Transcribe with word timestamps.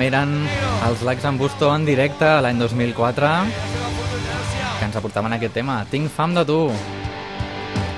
Teníem, 0.00 0.14
eren 0.16 0.48
els 0.88 1.02
Lacs 1.04 1.26
en 1.28 1.36
Busto 1.36 1.68
en 1.74 1.82
directe 1.84 2.24
l'any 2.40 2.56
2004 2.56 3.28
que 4.78 4.86
ens 4.86 4.94
aportaven 4.96 5.34
aquest 5.36 5.52
tema. 5.52 5.82
Tinc 5.90 6.08
fam 6.08 6.32
de 6.32 6.44
tu. 6.48 6.72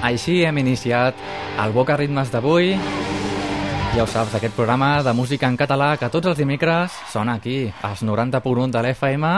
Així 0.03 0.41
hem 0.43 0.59
iniciat 0.59 1.15
el 1.63 1.71
Boca 1.71 1.95
Ritmes 1.95 2.33
d'avui. 2.33 2.75
Ja 3.95 4.03
ho 4.03 4.09
saps, 4.11 4.35
aquest 4.35 4.57
programa 4.57 5.05
de 5.07 5.13
música 5.15 5.47
en 5.47 5.55
català 5.57 5.93
que 6.01 6.11
tots 6.11 6.27
els 6.27 6.41
dimecres 6.43 6.91
sona 7.13 7.37
aquí, 7.39 7.71
als 7.87 8.03
90.1 8.03 8.75
de 8.75 8.83
l'FM 8.83 9.31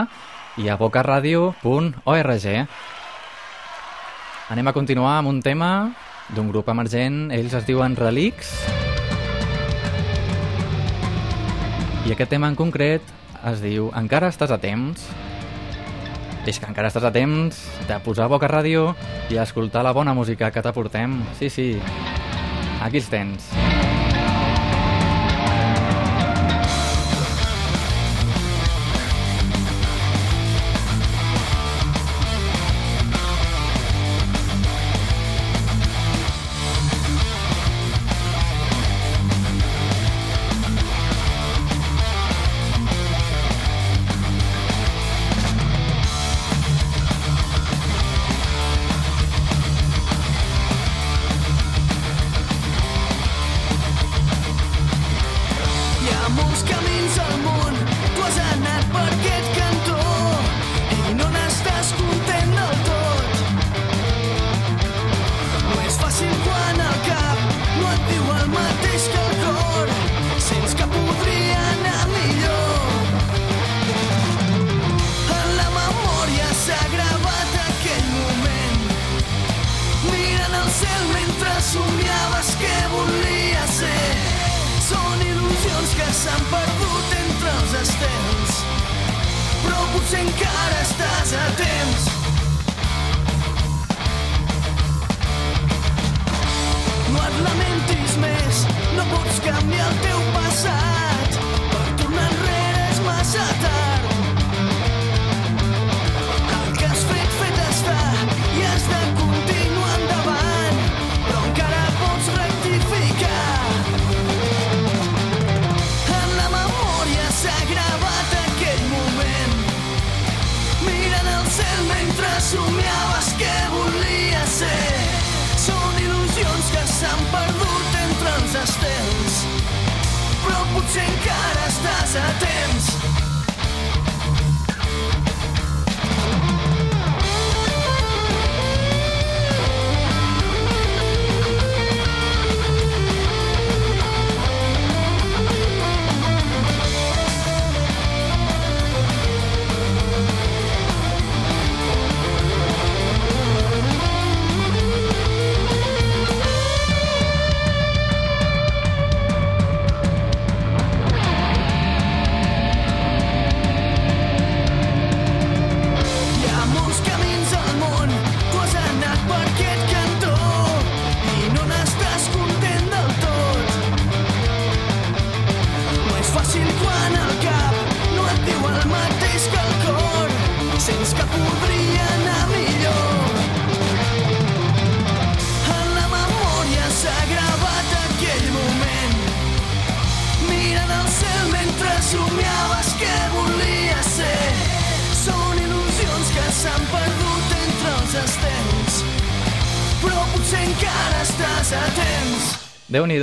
i 0.65 0.69
a 0.69 0.79
bocaradio.org. 0.81 2.47
Anem 4.49 4.67
a 4.67 4.73
continuar 4.73 5.19
amb 5.19 5.35
un 5.35 5.43
tema 5.45 5.91
d'un 6.33 6.49
grup 6.49 6.73
emergent, 6.73 7.29
ells 7.29 7.53
es 7.61 7.69
diuen 7.69 7.93
Relics. 7.93 8.84
I 12.05 12.11
aquest 12.13 12.29
tema 12.29 12.45
en 12.51 12.55
concret 12.57 13.01
es 13.49 13.61
diu 13.63 13.87
Encara 13.97 14.29
estàs 14.29 14.51
a 14.53 14.59
temps. 14.61 15.07
És 16.45 16.59
que 16.61 16.69
encara 16.69 16.91
estàs 16.91 17.07
a 17.07 17.09
temps 17.09 17.63
de 17.89 17.97
posar 18.05 18.27
Boca 18.29 18.45
Ràdio 18.51 18.91
i 19.33 19.41
escoltar 19.41 19.81
la 19.81 19.95
bona 19.97 20.13
música 20.13 20.51
que 20.53 20.61
t'aportem. 20.61 21.17
Sí, 21.39 21.49
sí, 21.49 21.71
aquí 22.85 23.01
els 23.01 23.09
tens. 23.09 23.49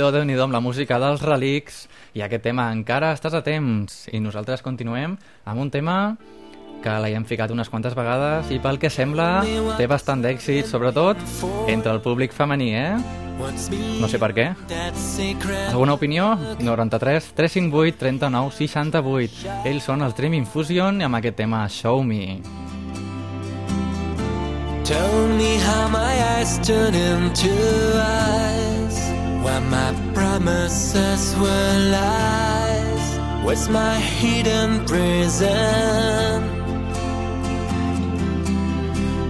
Déu-n'hi-do, 0.03 0.19
déu 0.19 0.25
nhi 0.27 0.35
déu 0.35 0.43
amb 0.43 0.51
la 0.51 0.59
música 0.59 0.97
dels 0.99 1.21
relics 1.23 1.85
i 2.11 2.19
aquest 2.25 2.43
tema 2.43 2.65
encara 2.75 3.13
estàs 3.15 3.37
a 3.37 3.39
temps 3.39 4.09
i 4.11 4.19
nosaltres 4.19 4.59
continuem 4.59 5.13
amb 5.47 5.61
un 5.63 5.69
tema 5.71 6.17
que 6.83 6.95
l'hem 7.05 7.23
ficat 7.23 7.53
unes 7.55 7.69
quantes 7.71 7.95
vegades 7.95 8.51
i 8.51 8.59
pel 8.59 8.81
que 8.81 8.91
sembla 8.91 9.45
té 9.77 9.87
bastant 9.87 10.19
d'èxit, 10.19 10.67
sobretot 10.67 11.15
entre 11.71 11.93
el 11.95 12.01
públic 12.03 12.35
femení, 12.35 12.73
eh? 12.75 12.97
No 14.01 14.11
sé 14.11 14.19
per 14.19 14.33
què. 14.35 14.49
Alguna 15.69 15.95
opinió? 15.95 16.33
93 16.59 17.31
358 17.39 18.03
39 18.03 18.51
68. 18.59 19.55
Ells 19.71 19.87
són 19.87 20.03
els 20.03 20.19
Dream 20.19 20.35
Infusion 20.41 20.99
amb 21.07 21.21
aquest 21.21 21.39
tema 21.39 21.63
Show 21.71 22.03
Me. 22.03 22.41
Tell 24.83 25.27
me 25.39 25.55
how 25.63 25.87
my 25.87 26.11
eyes 26.35 26.59
turn 26.59 26.91
into 26.91 27.55
eyes 28.03 29.22
Where 29.43 29.61
my 29.61 29.93
promises 30.13 31.35
were 31.37 31.79
lies 31.91 32.73
Where's 33.43 33.67
my 33.67 33.99
hidden 33.99 34.85
prison? 34.85 36.43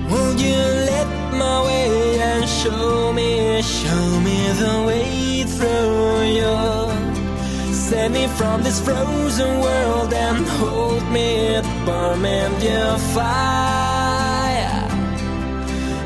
Will 0.07 0.35
you 0.35 0.61
let 0.91 1.07
my 1.33 1.65
way 1.65 2.19
and 2.21 2.47
show 2.47 3.11
me, 3.11 3.61
show 3.63 4.19
me 4.19 4.37
the 4.63 4.83
way 4.87 5.43
through 5.43 6.21
you? 6.39 7.73
Save 7.73 8.11
me 8.11 8.27
from 8.27 8.61
this 8.61 8.79
frozen 8.79 9.59
world 9.59 10.13
and 10.13 10.45
hold 10.47 11.03
me, 11.11 11.59
burn 11.85 12.21
me 12.21 12.37
your 12.63 12.97
fire. 13.15 14.32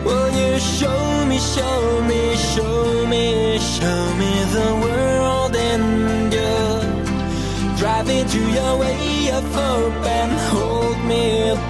Will 0.07 0.31
you 0.41 0.59
show 0.59 1.25
me, 1.29 1.37
show 1.55 2.01
me, 2.11 2.21
show 2.53 3.05
me, 3.13 3.25
show 3.75 4.03
me 4.21 4.31
the 4.57 4.69
world 4.83 5.53
and 5.55 6.33
you? 6.37 6.57
Drive 7.79 8.07
me 8.07 8.23
to 8.33 8.41
your 8.57 8.73
way 8.83 9.31
of 9.37 9.43
hope 9.53 10.05
and 10.19 10.33
hold 10.51 10.99
me, 11.11 11.23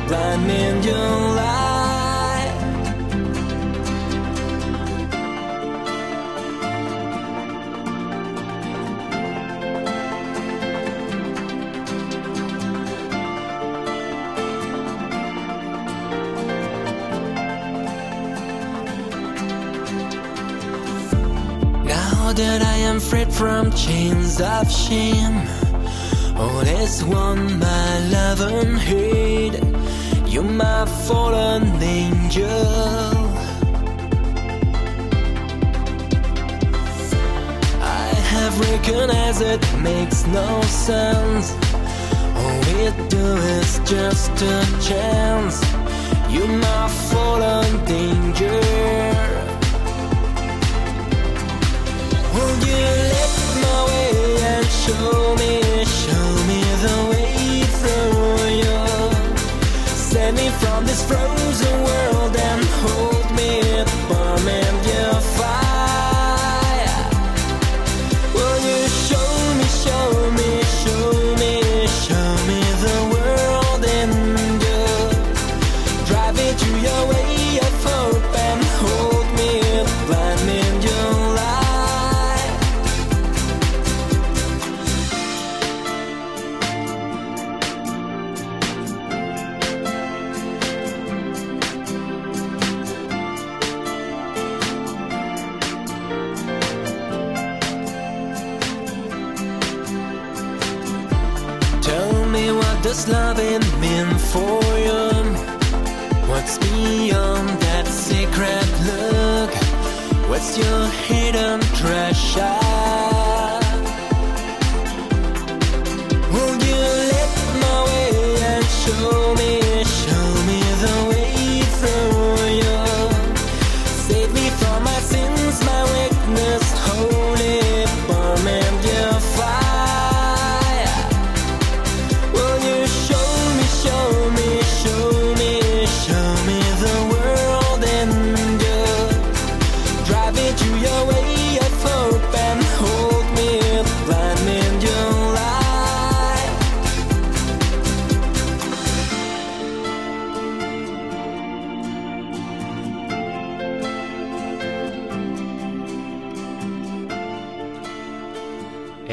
blind 0.07 0.51
in 0.51 0.84
your 0.84 1.36
light 1.39 1.77
from 23.38 23.72
chains 23.72 24.42
of 24.42 24.72
shame, 24.72 25.44
oh, 26.38 26.39
all 26.39 26.62
is 26.62 27.04
one 27.04 27.60
my 27.60 28.00
love 28.10 28.42
and 28.42 28.80
hate. 28.80 29.62
You're 30.25 30.44
my 30.44 30.86
fallen 31.06 31.63
angel. 31.84 32.48
I 37.80 38.07
have 38.34 38.60
recognized 38.60 39.44
it 39.44 39.63
makes 39.81 40.25
no 40.25 40.62
sense. 40.63 41.51
All 42.40 42.60
we 42.69 43.07
do 43.07 43.25
is 43.60 43.80
just 43.86 44.31
a 44.42 44.60
chance. 44.81 45.62
You're 46.31 46.57
my 46.57 46.88
fallen 47.12 47.86
danger. 47.86 49.47
From 60.78 60.86
this 60.86 61.04
frozen 61.06 61.84
world 61.84 62.36
and 62.38 62.63
hold 62.81 63.25
me 63.36 63.60
warm 64.10 64.48
in 64.48 64.75
your 64.92 65.37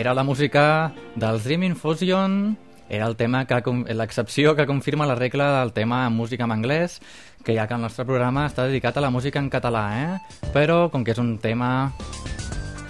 Era 0.04 0.12
la 0.12 0.22
música 0.22 0.92
dels 1.16 1.44
Dream 1.44 1.62
Infusion, 1.62 2.58
era 2.90 3.06
el 3.06 3.16
tema 3.16 3.46
que 3.46 3.56
l'excepció 3.94 4.54
que 4.54 4.66
confirma 4.66 5.06
la 5.06 5.14
regla 5.14 5.62
del 5.62 5.72
tema 5.72 6.06
en 6.06 6.12
música 6.12 6.44
en 6.44 6.52
anglès, 6.52 7.00
que 7.42 7.54
ja 7.56 7.66
que 7.66 7.72
el 7.72 7.80
nostre 7.80 8.04
programa 8.04 8.44
està 8.44 8.66
dedicat 8.68 8.98
a 8.98 9.00
la 9.00 9.08
música 9.08 9.40
en 9.40 9.48
català, 9.48 9.84
eh? 9.96 10.18
Però 10.52 10.90
com 10.92 11.06
que 11.08 11.16
és 11.16 11.20
un 11.22 11.38
tema 11.40 11.88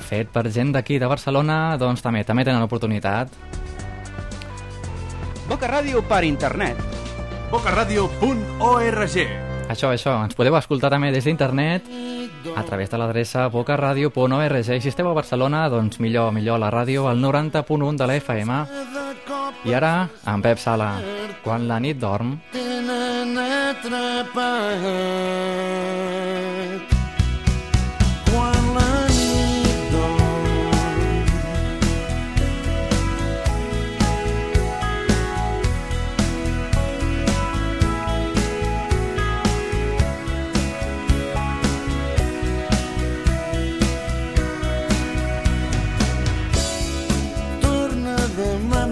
fet 0.08 0.32
per 0.34 0.50
gent 0.50 0.74
d'aquí 0.74 0.98
de 0.98 1.06
Barcelona, 1.06 1.76
doncs 1.78 2.02
també 2.02 2.24
també 2.26 2.42
tenen 2.42 2.58
l'oportunitat. 2.58 3.30
Boca 5.46 5.70
Ràdio 5.70 6.02
per 6.02 6.24
internet. 6.26 6.82
bocaradio.org 7.54 9.14
Això, 9.70 9.94
això, 9.94 10.18
ens 10.24 10.34
podeu 10.34 10.58
escoltar 10.58 10.90
també 10.90 11.14
des 11.14 11.30
d'internet 11.30 11.86
a 12.56 12.62
través 12.62 12.90
de 12.90 12.98
l'adreça 12.98 13.48
bocaradio.org 13.48 14.56
i 14.58 14.80
si 14.80 14.88
esteu 14.88 15.08
a 15.08 15.14
Barcelona, 15.14 15.68
doncs 15.68 15.98
millor, 16.00 16.32
millor 16.32 16.58
la 16.60 16.70
ràdio 16.70 17.08
al 17.08 17.18
90.1 17.22 17.96
de 17.96 18.06
la 18.06 18.16
FM. 18.16 18.50
I 19.64 19.74
ara, 19.74 20.08
en 20.26 20.42
Pep 20.42 20.58
Sala, 20.58 21.00
quan 21.44 21.68
la 21.68 21.80
nit 21.80 21.98
dorm, 21.98 22.40
tenen 22.52 23.38
atrapat. 23.38 24.44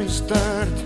instante 0.03 0.82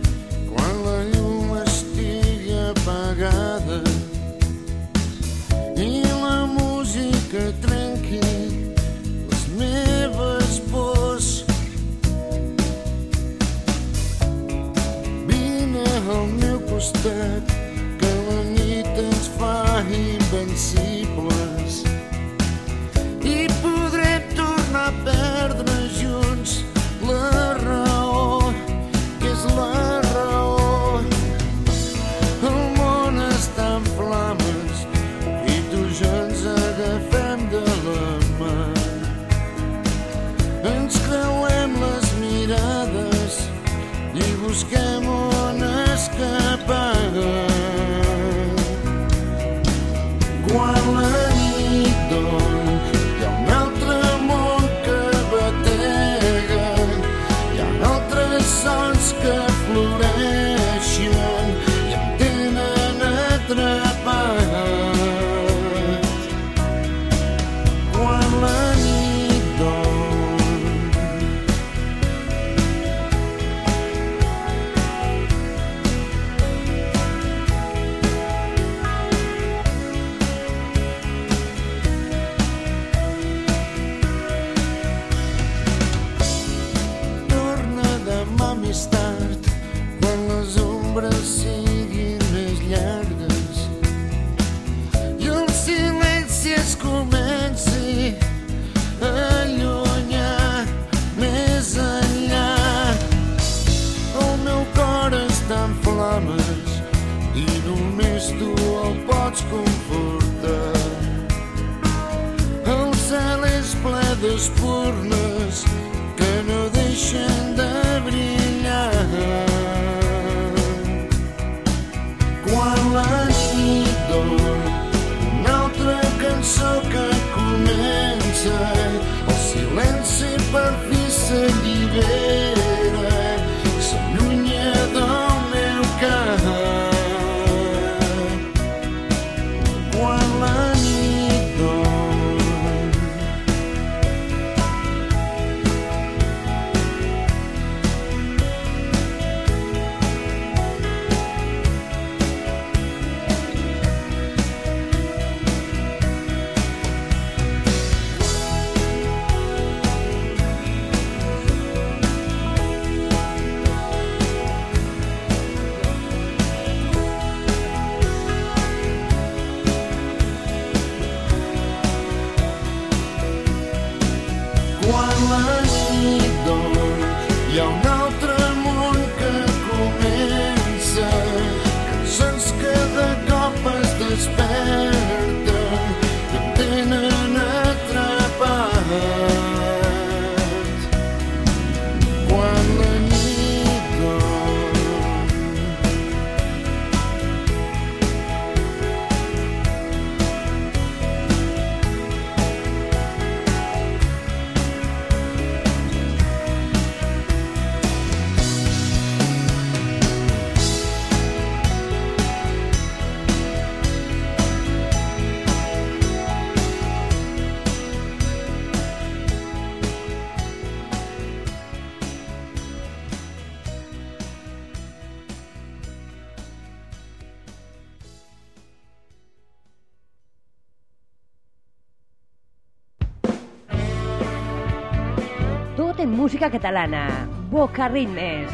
en 235.98 236.10
música 236.10 236.50
catalana. 236.50 237.28
Boca 237.50 237.88
Ritmes. 237.88 238.50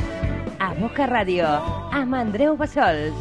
A 0.59 0.73
Boca 0.75 1.09
Ràdio. 1.09 1.47
Amb 1.91 2.15
Andreu 2.15 2.57
Bassols. 2.57 3.17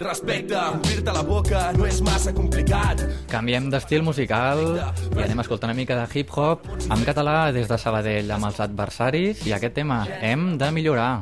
Respecte, 0.00 0.56
obrir-te 0.56 1.12
la 1.12 1.20
boca 1.22 1.58
no 1.76 1.84
és 1.84 1.98
massa 2.00 2.32
complicat. 2.32 3.02
Canviem 3.28 3.66
d'estil 3.68 4.00
musical 4.02 4.62
i 4.78 5.20
anem 5.20 5.42
a 5.42 5.44
escoltar 5.44 5.68
una 5.68 5.76
mica 5.76 5.98
de 5.98 6.06
hip-hop 6.08 6.64
en 6.80 7.04
català 7.04 7.52
des 7.52 7.68
de 7.68 7.76
Sabadell 7.76 8.32
amb 8.32 8.48
els 8.48 8.62
adversaris 8.64 9.44
i 9.44 9.52
aquest 9.52 9.76
tema, 9.76 10.06
hem 10.24 10.56
de 10.56 10.72
millorar. 10.72 11.20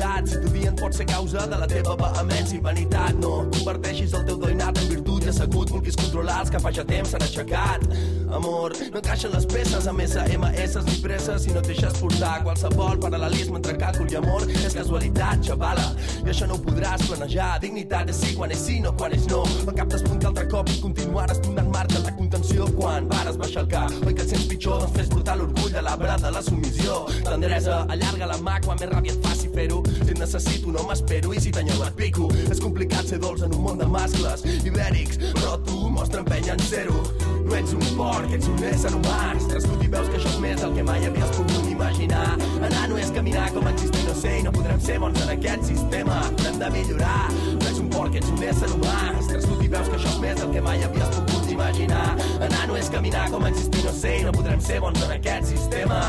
Humilitat, 0.00 0.28
si 0.32 0.38
t'odien 0.40 0.76
pot 0.80 0.94
ser 0.96 1.04
causa 1.04 1.42
de 1.44 1.58
la 1.60 1.66
teva 1.68 1.92
vehemència 2.00 2.56
i 2.56 2.62
vanitat. 2.64 3.18
No 3.20 3.44
converteixis 3.52 4.14
el 4.16 4.24
teu 4.24 4.38
doinat 4.40 4.80
en 4.80 4.88
virtut 4.94 5.26
i 5.26 5.28
assegut 5.28 5.74
vulguis 5.74 5.98
controlar 6.00 6.40
els 6.40 6.54
que 6.54 6.62
fa 6.64 6.72
ja 6.72 6.86
temps 6.88 7.12
s'han 7.12 7.26
aixecat. 7.26 7.84
Amor, 8.32 8.72
no 8.92 9.00
encaixen 9.00 9.32
les 9.34 9.46
peces 9.50 9.86
amb 9.90 10.00
SMS 10.04 10.84
ni 10.86 10.96
presses 11.02 11.42
si 11.42 11.50
no 11.50 11.58
et 11.58 11.66
deixes 11.66 11.96
portar 11.98 12.36
qualsevol 12.44 13.00
paral·lelisme 13.02 13.58
entre 13.58 13.74
càlcul 13.80 14.12
i 14.12 14.18
amor 14.20 14.44
és 14.52 14.76
casualitat, 14.76 15.42
xavala, 15.48 15.86
i 16.22 16.30
això 16.30 16.46
no 16.46 16.54
ho 16.54 16.62
podràs 16.62 17.02
planejar. 17.08 17.50
Dignitat 17.64 18.12
és 18.12 18.20
sí 18.22 18.36
quan 18.38 18.54
és 18.54 18.62
sí, 18.62 18.78
no 18.84 18.92
quan 18.96 19.16
és 19.16 19.26
no. 19.32 19.42
Al 19.66 19.74
cap 19.74 19.90
t'espunta 19.90 20.30
altre 20.30 20.46
cop 20.52 20.70
i 20.70 20.78
continuares 20.84 21.42
donant 21.42 21.72
marca 21.74 21.98
a 21.98 22.04
la 22.06 22.14
contenció 22.20 22.68
quan 22.76 23.08
vares 23.10 23.40
baixar 23.40 23.64
el 23.64 23.72
cap. 23.74 23.98
Oi 24.06 24.14
que 24.14 24.22
et 24.22 24.34
sents 24.34 24.46
pitjor? 24.52 24.78
Doncs 24.84 24.96
fes 24.98 25.10
brotar 25.10 25.36
l'orgull 25.40 25.74
de 25.74 25.82
l'arbre 25.82 26.14
de 26.22 26.32
la 26.36 26.44
submissió. 26.46 27.02
Tendresa, 27.26 27.82
allarga 27.90 28.30
la 28.30 28.38
mà 28.46 28.60
quan 28.64 28.78
més 28.78 28.94
ràbia 28.94 29.16
et 29.16 29.26
faci 29.26 29.50
fer-ho. 29.56 29.82
Si 29.90 30.14
et 30.14 30.22
necessito 30.22 30.70
no 30.76 30.86
m'espero 30.86 31.34
i 31.34 31.42
si 31.42 31.50
t'enyoro 31.56 31.88
et 31.90 31.98
pico. 31.98 32.30
És 32.46 32.62
complicat 32.62 33.10
ser 33.10 33.18
dolç 33.26 33.42
en 33.48 33.58
un 33.58 33.66
món 33.66 33.82
de 33.82 33.90
mascles 33.90 34.46
ibèrics, 34.62 35.18
però 35.34 35.58
tu 35.66 35.88
mostra 35.90 36.22
empenya 36.22 36.54
en 36.54 36.66
zero. 36.70 37.02
No 37.50 37.56
ets 37.58 37.72
un 37.74 37.80
porc, 37.98 38.30
ets 38.30 38.46
un 38.46 38.60
ésser 38.62 38.90
humà. 38.94 39.14
Crescut 39.50 39.80
i 39.82 39.88
veus 39.90 40.06
que 40.06 40.18
això 40.20 40.30
és 40.30 40.36
més 40.38 40.60
del 40.60 40.74
que 40.76 40.84
mai 40.86 41.02
havies 41.08 41.32
pogut 41.34 41.66
imaginar. 41.66 42.28
Anar 42.68 42.84
no 42.92 42.98
és 43.02 43.10
caminar 43.16 43.48
com 43.56 43.66
existir, 43.66 44.04
no 44.06 44.14
sé, 44.14 44.36
i 44.38 44.44
no 44.46 44.52
podrem 44.54 44.78
ser 44.84 45.00
bons 45.02 45.18
en 45.24 45.32
aquest 45.34 45.66
sistema. 45.72 46.20
Hem 46.46 46.60
de 46.62 46.68
millorar. 46.76 47.16
No 47.56 47.66
ets 47.72 47.80
un 47.82 47.90
porc, 47.90 48.14
ets 48.20 48.30
un 48.30 48.44
ésser 48.52 48.70
humà. 48.76 48.94
Crescut 49.32 49.64
i 49.66 49.72
veus 49.74 49.90
que 49.90 49.98
això 49.98 50.12
és 50.14 50.20
més 50.22 50.38
del 50.38 50.54
que 50.54 50.62
mai 50.68 50.86
havies 50.86 51.10
pogut 51.16 51.50
imaginar. 51.56 52.06
Anar 52.38 52.68
no 52.70 52.78
és 52.78 52.94
caminar 52.94 53.26
com 53.34 53.50
existir, 53.50 53.82
no 53.88 53.98
sé, 53.98 54.14
i 54.20 54.28
no 54.28 54.36
podrem 54.38 54.62
ser 54.70 54.78
bons 54.86 55.02
en 55.08 55.16
aquest 55.18 55.50
sistema. 55.50 56.04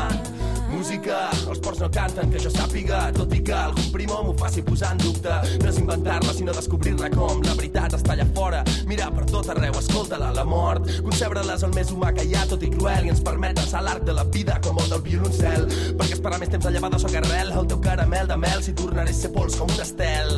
Música, 0.72 1.28
els 1.50 1.60
porcs 1.62 1.80
no 1.82 1.88
canten, 1.92 2.30
que 2.32 2.40
jo 2.40 2.50
sàpiga, 2.50 3.02
tot 3.14 3.32
i 3.36 3.42
que 3.44 3.52
algun 3.54 3.90
primo 3.92 4.16
m'ho 4.24 4.32
faci 4.40 4.62
posar 4.64 4.94
en 4.94 5.02
dubte. 5.02 5.34
No 5.60 5.68
és 5.68 5.78
inventar-la, 5.78 6.32
sinó 6.34 6.54
descobrir-la 6.56 7.10
com 7.12 7.42
la 7.44 7.54
veritat 7.58 7.96
està 7.98 8.14
allà 8.14 8.26
fora. 8.34 8.62
Mirar 8.88 9.10
per 9.14 9.26
tot 9.30 9.50
arreu, 9.52 9.76
escolta-la, 9.78 10.30
la 10.34 10.44
mort. 10.48 10.88
Concebre-la 11.04 11.58
és 11.58 11.66
el 11.68 11.74
més 11.76 11.92
humà 11.92 12.12
que 12.16 12.24
hi 12.24 12.32
ha, 12.38 12.46
tot 12.50 12.64
i 12.64 12.70
cruel, 12.72 13.06
i 13.06 13.12
ens 13.12 13.20
permet 13.24 13.60
alçar 13.60 13.82
l'arc 13.84 14.06
de 14.08 14.16
la 14.16 14.24
vida 14.34 14.56
com 14.64 14.80
el 14.82 14.88
del 14.94 15.04
violoncel. 15.06 15.68
Perquè 16.00 16.16
esperar 16.16 16.40
més 16.40 16.52
temps 16.54 16.66
de 16.66 16.74
llevada 16.74 17.00
soc 17.02 17.18
arrel, 17.20 17.52
el 17.52 17.68
teu 17.70 17.82
caramel 17.84 18.32
de 18.32 18.40
mel, 18.46 18.64
si 18.64 18.74
tornaré 18.78 19.12
a 19.12 19.18
ser 19.20 19.32
pols 19.36 19.58
com 19.60 19.70
un 19.70 19.84
estel. 19.84 20.34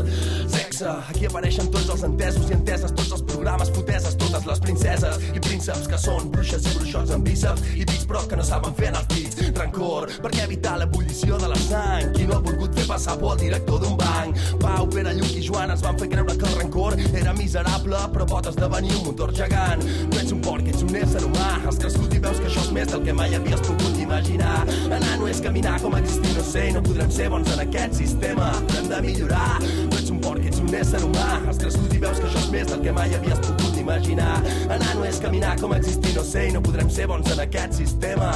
Sexe, 0.50 0.90
aquí 1.14 1.30
apareixen 1.30 1.70
tots 1.70 1.94
els 1.94 2.04
entesos 2.10 2.50
i 2.50 2.58
enteses, 2.58 2.92
tots 2.98 3.14
els 3.14 3.24
programes 3.30 3.70
foteses, 3.76 4.18
totes 4.18 4.50
les 4.50 4.64
princeses 4.66 5.22
i 5.30 5.40
prínceps 5.46 5.88
que 5.88 6.00
són 6.00 6.28
bruixes 6.34 6.66
i 6.66 6.76
bruixots 6.76 7.14
amb 7.14 7.30
bíceps 7.30 7.64
i 7.78 7.86
dits 7.86 8.04
però 8.10 8.24
que 8.28 8.36
no 8.36 8.44
saben 8.44 8.74
fer 8.76 8.90
en 8.92 9.00
els 9.00 9.10
dits. 9.14 9.40
Rancor, 9.54 10.10
perquè 10.24 10.44
evitar 10.46 10.78
l'ebullició 10.80 11.36
de 11.36 11.48
la 11.50 11.56
sang. 11.60 12.12
Qui 12.14 12.24
no 12.24 12.38
ha 12.38 12.42
volgut 12.44 12.72
fer 12.78 12.86
passar 12.88 13.18
por 13.20 13.34
al 13.34 13.40
director 13.42 13.80
d'un 13.82 13.96
banc? 14.00 14.38
Pau, 14.62 14.86
Pere, 14.88 15.12
Lluc 15.18 15.34
i 15.36 15.42
Joan 15.44 15.74
ens 15.74 15.82
van 15.84 15.98
fer 16.00 16.08
creure 16.14 16.36
que 16.40 16.48
el 16.48 16.56
rancor 16.62 16.96
era 17.12 17.34
miserable, 17.36 18.00
però 18.14 18.26
pot 18.30 18.48
esdevenir 18.48 18.94
un 18.96 19.04
motor 19.10 19.34
gegant. 19.36 19.84
No 19.84 20.20
ets 20.22 20.32
un 20.32 20.40
porc, 20.44 20.70
ets 20.72 20.84
un 20.86 20.96
ésser 20.96 21.20
humà. 21.26 21.50
Has 21.68 21.80
crescut 21.82 22.16
i 22.16 22.22
veus 22.24 22.40
que 22.40 22.48
això 22.48 22.64
és 22.64 22.72
més 22.72 22.88
del 22.92 23.04
que 23.04 23.16
mai 23.20 23.36
havies 23.36 23.64
pogut 23.68 24.00
imaginar. 24.00 24.56
Anar 24.88 25.18
no 25.20 25.28
és 25.28 25.42
caminar 25.44 25.76
com 25.84 25.98
existir, 26.00 26.32
no 26.38 26.48
sé, 26.48 26.66
no 26.72 26.84
podrem 26.88 27.12
ser 27.12 27.28
bons 27.34 27.52
en 27.52 27.64
aquest 27.66 28.00
sistema. 28.00 28.50
Hem 28.78 28.88
de 28.94 29.04
millorar. 29.04 29.60
No 29.60 30.00
ets 30.00 30.12
un 30.14 30.22
porc, 30.24 30.44
ets 30.48 30.62
un 30.64 30.72
ésser 30.72 31.02
humà. 31.04 31.30
Has 31.44 31.60
crescut 31.60 31.92
i 31.92 32.04
veus 32.06 32.22
que 32.22 32.30
això 32.30 32.46
és 32.46 32.52
més 32.54 32.70
del 32.72 32.86
que 32.86 32.96
mai 32.96 33.12
havies 33.18 33.44
pogut 33.44 33.76
imaginar. 33.84 34.38
Anar 34.70 34.94
no 34.94 35.04
és 35.04 35.20
caminar 35.20 35.58
com 35.60 35.76
existir, 35.76 36.16
no 36.16 36.24
sé, 36.24 36.48
i 36.48 36.56
no 36.56 36.64
podrem 36.64 36.88
ser 36.88 37.10
bons 37.12 37.28
en 37.34 37.44
aquest 37.44 37.82
sistema. 37.84 38.32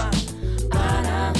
Ara 0.69 1.31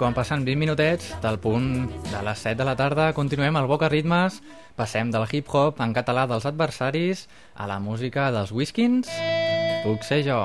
quan 0.00 0.14
passen 0.16 0.46
20 0.48 0.56
minutets 0.56 1.10
del 1.20 1.36
punt 1.44 1.66
de 2.08 2.20
les 2.24 2.40
7 2.40 2.56
de 2.56 2.64
la 2.64 2.72
tarda, 2.72 3.10
continuem 3.12 3.58
al 3.60 3.68
Boca 3.68 3.90
Ritmes, 3.92 4.38
passem 4.72 5.10
del 5.12 5.26
hip-hop 5.28 5.82
en 5.84 5.92
català 5.92 6.24
dels 6.30 6.46
adversaris 6.48 7.26
a 7.52 7.68
la 7.68 7.76
música 7.84 8.30
dels 8.32 8.48
Whiskins. 8.48 9.12
Puc 9.84 10.00
ser 10.08 10.22
jo. 10.24 10.40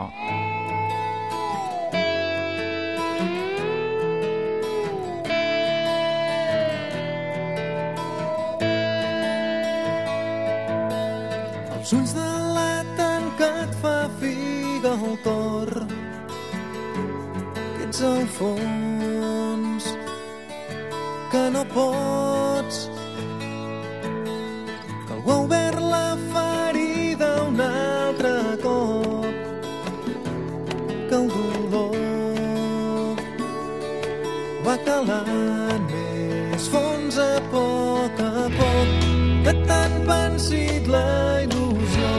Els 11.80 11.96
ulls 11.96 12.16
de 12.20 12.25
pots. 21.76 22.78
Que 25.06 25.14
algú 25.18 25.32
ha 25.32 25.38
obert 25.44 25.82
la 25.94 26.08
ferida 26.34 27.30
un 27.50 27.62
altre 27.68 28.34
cop. 28.64 29.26
Que 31.10 31.16
el 31.22 31.28
dolor 31.36 33.22
va 34.66 34.76
calant 34.88 35.86
més 35.92 36.72
fons 36.74 37.20
a 37.20 37.34
poc 37.52 38.24
a 38.30 38.48
poc. 38.58 38.96
Que 39.46 39.54
t'han 39.68 40.00
pensit 40.10 40.90
la 40.90 41.08
il·lusió 41.46 42.14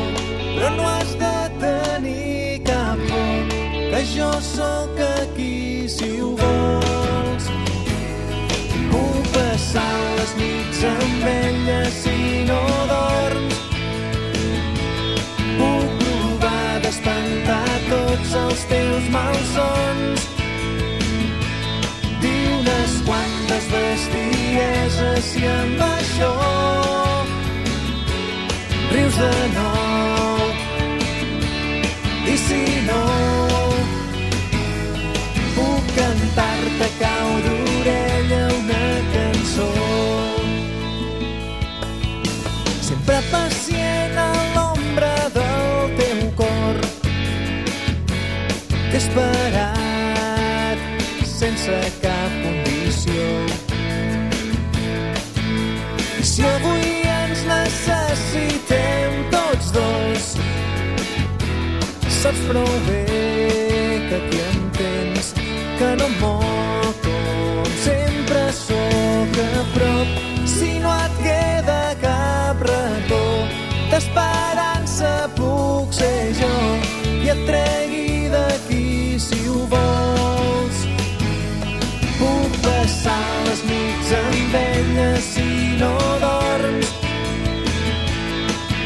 però 0.57 0.71
no 0.77 0.85
has 0.89 1.11
de 1.21 1.35
tenir 1.61 2.63
cap 2.65 3.03
por 3.11 3.51
que 3.91 4.05
jo 4.15 4.31
sóc 4.41 5.03
aquí 5.09 5.89
si 5.89 6.21
ho 6.21 6.31
vols 6.41 6.66
passar 9.77 10.17
les 10.19 10.33
nits 10.41 10.85
amb 10.89 11.25
ella 11.29 11.81
si 11.91 12.45
no 12.49 12.61
dorms. 12.91 13.59
Puc 15.59 15.91
provar 16.01 16.81
d'espantar 16.85 17.77
tots 17.91 18.35
els 18.43 18.65
teus 18.73 19.11
malsons. 19.17 20.27
Dir 22.25 22.43
unes 22.59 22.99
quantes 23.09 23.71
bestieses 23.77 25.33
i 25.43 25.47
amb 25.53 25.87
això 25.93 26.35
rius 28.97 29.23
de 29.25 29.33
nou. 29.61 30.53
I 32.27 32.37
si 32.49 32.63
no 32.89 33.36
pacient 43.31 44.17
a 44.19 44.31
l'ombra 44.55 45.15
del 45.37 45.67
teu 46.01 46.21
cor 46.41 46.77
t'he 48.91 48.99
esperat 49.03 50.79
sense 51.39 51.77
cap 52.03 52.31
condició. 52.45 53.27
I 56.21 56.25
si 56.33 56.43
avui 56.49 56.87
ens 57.19 57.41
necessitem 57.51 59.21
tots 59.35 59.67
dos 59.77 60.23
saps 62.21 62.41
prou 62.49 62.73
bé 62.89 63.05
que 64.09 64.17
aquí 64.23 64.41
em 64.49 64.63
tens 64.81 65.35
que 65.79 65.91
no 66.01 66.07
em 66.09 66.36
et 77.37 77.45
tregui 77.49 78.29
d'aquí 78.33 79.19
si 79.21 79.41
ho 79.49 79.67
vols. 79.73 80.79
Puc 82.19 82.59
passar 82.65 83.21
les 83.49 83.63
nits 83.71 84.13
amb 84.21 84.57
ella 84.63 85.11
si 85.21 85.49
no 85.81 85.93
dorms. 86.25 86.93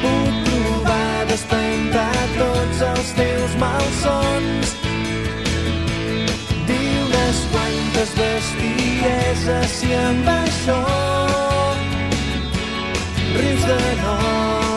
Puc 0.03 0.43
provar 0.51 1.27
d'espantar 1.31 2.13
tots 2.39 2.87
els 2.93 3.17
teus 3.23 3.59
malsons. 3.63 4.77
Quantes 7.53 8.11
bestieses 8.17 9.75
si 9.81 9.93
amb 9.93 10.29
això. 10.33 10.81
Rius 13.37 13.65
de 13.69 13.81
nou 14.03 14.70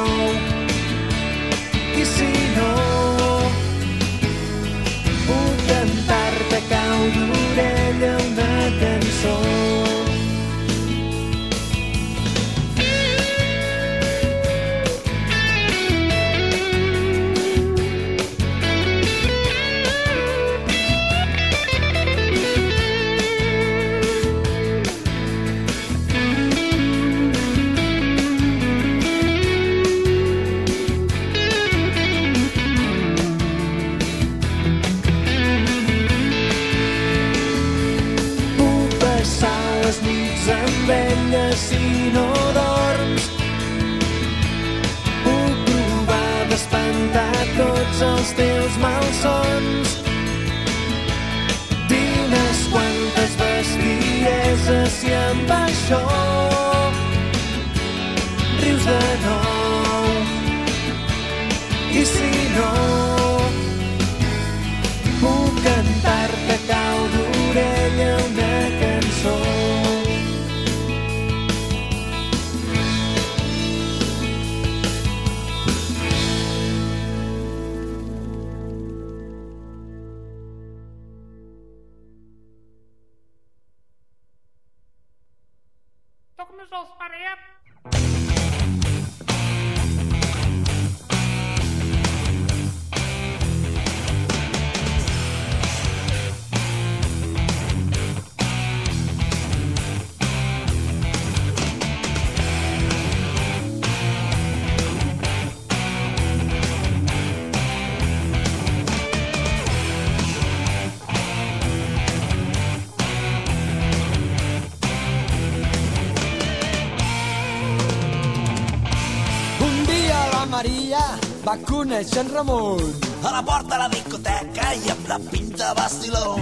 Maria 120.93 121.17
va 121.43 121.53
conèixer 121.65 122.19
en 122.21 122.27
Ramon. 122.29 122.81
A 123.25 123.31
la 123.33 123.41
porta 123.41 123.69
de 123.71 123.77
la 123.81 123.87
discoteca 123.89 124.73
i 124.77 124.89
amb 124.93 125.07
la 125.09 125.15
pinta 125.31 125.71
bastiló. 125.73 126.35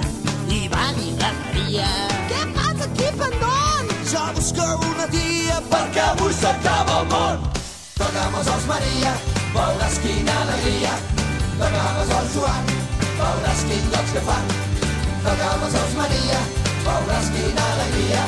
I 0.51 0.67
va 0.73 0.87
dir 0.97 1.13
la 1.21 1.29
Maria... 1.37 1.85
Què 2.31 2.41
fas 2.57 2.81
aquí, 2.85 3.07
pendón? 3.21 3.93
Jo 4.11 4.23
busco 4.35 4.65
una 4.89 5.05
tia 5.13 5.59
perquè 5.71 6.01
avui 6.03 6.35
s'acaba 6.39 6.97
el 6.99 7.07
món. 7.13 7.45
Tocamos 7.99 8.49
els 8.55 8.65
Maria, 8.73 9.13
veuràs 9.53 9.95
quina 10.03 10.35
alegria. 10.41 10.97
Tocamos 11.61 12.11
els 12.17 12.35
Joan, 12.35 12.73
veuràs 13.21 13.63
quin 13.69 13.87
goig 13.95 14.11
que 14.17 14.25
fan. 14.27 14.51
Tocamos 15.29 15.79
els 15.85 15.95
Maria, 16.01 16.43
veuràs 16.89 17.31
quina 17.37 17.69
alegria. 17.77 18.27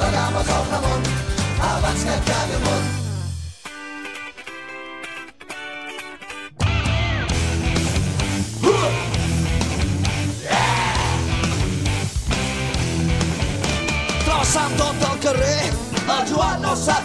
T'agafes 0.00 0.56
el 0.56 0.72
Ramon 0.72 1.12
abans 1.74 2.08
que 2.08 2.16
acabi 2.16 2.58
el 2.62 2.66
món. 2.70 2.99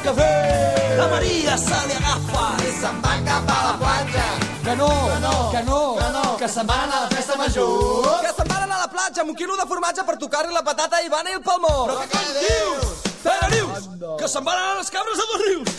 No 0.06 0.12
què 0.12 0.22
fer. 0.22 0.98
La 1.00 1.06
Maria 1.10 1.54
se 1.58 1.78
li 1.90 1.96
agafa 1.98 2.42
i 2.62 2.74
se'n 2.78 2.98
va 3.02 3.14
cap 3.26 3.48
a 3.50 3.56
la 3.66 3.72
platja. 3.80 4.26
Que 4.66 4.76
no, 4.78 4.90
que 4.90 5.16
no, 5.24 5.32
que 5.54 5.62
no, 5.66 5.80
que, 5.98 6.10
no. 6.14 6.24
que 6.42 6.50
se'n 6.56 6.68
van 6.70 6.92
a 6.94 7.00
la 7.06 7.08
festa 7.10 7.38
major. 7.40 8.06
Que 8.22 8.34
se'n 8.38 8.52
van 8.52 8.76
a 8.76 8.78
la 8.84 8.90
platja 8.92 9.24
amb 9.24 9.34
un 9.34 9.38
quilo 9.40 9.58
de 9.58 9.66
formatge 9.72 10.06
per 10.06 10.18
tocar-li 10.22 10.54
la 10.54 10.62
patata 10.68 11.02
i 11.02 11.10
van 11.10 11.26
i 11.32 11.34
el 11.40 11.42
palmó. 11.48 11.74
Però 11.90 12.06
què 12.12 12.22
dius? 12.38 13.02
Pere, 13.24 13.50
dius? 13.56 13.90
Que 14.22 14.30
se'n 14.30 14.46
van 14.46 14.62
anar 14.62 14.78
les 14.78 14.94
cabres 14.94 15.24
a 15.24 15.28
dos 15.32 15.42
rius. 15.42 15.74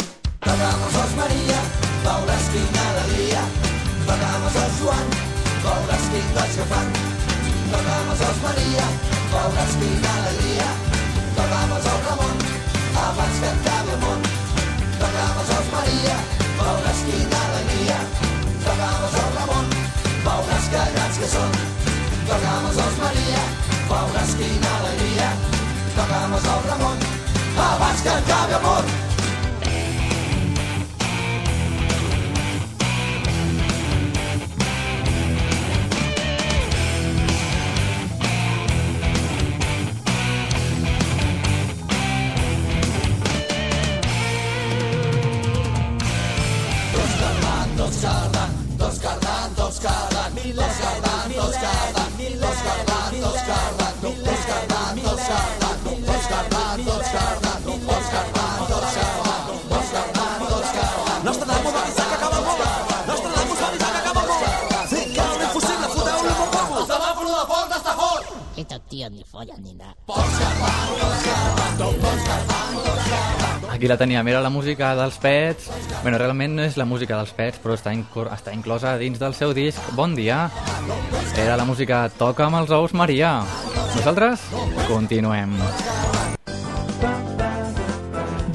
Tocamos 0.46 0.98
els 1.04 1.14
Maria, 1.20 1.62
veuràs 2.08 2.50
quina 2.56 2.86
alegria. 2.96 3.44
Tocamos 4.10 4.58
el 4.64 4.74
Joan, 4.80 5.18
veuràs 5.68 6.10
quin 6.16 6.32
goig 6.40 6.58
que 6.58 6.66
fan. 6.74 6.90
Tocamos 7.76 8.26
els 8.30 8.42
Maria, 8.48 8.90
veuràs 9.36 9.78
quina 9.84 10.16
alegria. 10.18 10.68
Tocamos 11.38 11.92
el 11.94 12.02
Ramon, 12.08 12.25
abans 13.16 13.40
que 13.40 13.48
acabi 13.48 13.90
el 13.92 14.00
món. 14.04 14.20
Tocamos 15.00 15.48
els 15.56 15.68
Maria, 15.72 16.16
veuràs 16.58 17.00
quina 17.08 17.40
alegria. 17.48 17.98
Tocamos 18.66 19.16
el 19.22 19.30
Ramon, 19.38 19.66
veuràs 20.26 20.68
que 20.74 20.84
grans 20.96 21.18
que 21.22 21.32
són. 21.34 21.58
Tocamos 22.28 22.80
els 22.84 23.02
Maria, 23.04 23.42
veuràs 23.90 24.36
quina 24.40 24.76
alegria. 24.82 25.32
Tocamos 25.98 26.48
el 26.54 26.70
Ramon, 26.70 27.04
abans 27.72 28.02
que 28.02 28.16
acabi 28.20 28.58
el 28.60 28.66
món. 28.68 29.15
Los 49.96 50.78
garbanzos, 50.78 51.54
garbanzos, 51.60 52.56
garbanzos, 52.66 53.46
garbanzos, 54.56 55.20
garbanzos, 56.28 57.25
Ni 69.36 69.74
nada. 69.74 69.94
Aquí 73.70 73.86
la 73.86 73.96
teníem, 73.98 74.26
era 74.28 74.40
la 74.40 74.48
música 74.48 74.94
dels 74.96 75.18
Pets. 75.18 75.68
Bueno, 76.02 76.16
realment 76.16 76.54
no 76.56 76.62
és 76.64 76.78
la 76.80 76.86
música 76.88 77.18
dels 77.18 77.32
Pets, 77.36 77.58
però 77.60 77.74
està, 77.76 77.92
incor- 77.92 78.30
està 78.32 78.54
inclosa 78.54 78.94
dins 78.96 79.18
del 79.20 79.34
seu 79.34 79.52
disc 79.52 79.78
Bon 79.92 80.14
dia. 80.16 80.48
Era 81.36 81.56
la 81.56 81.64
música 81.68 82.08
Toca 82.16 82.46
amb 82.46 82.56
els 82.62 82.70
ous 82.70 82.94
Maria. 82.94 83.42
Nosaltres 83.96 84.40
continuem. 84.88 85.52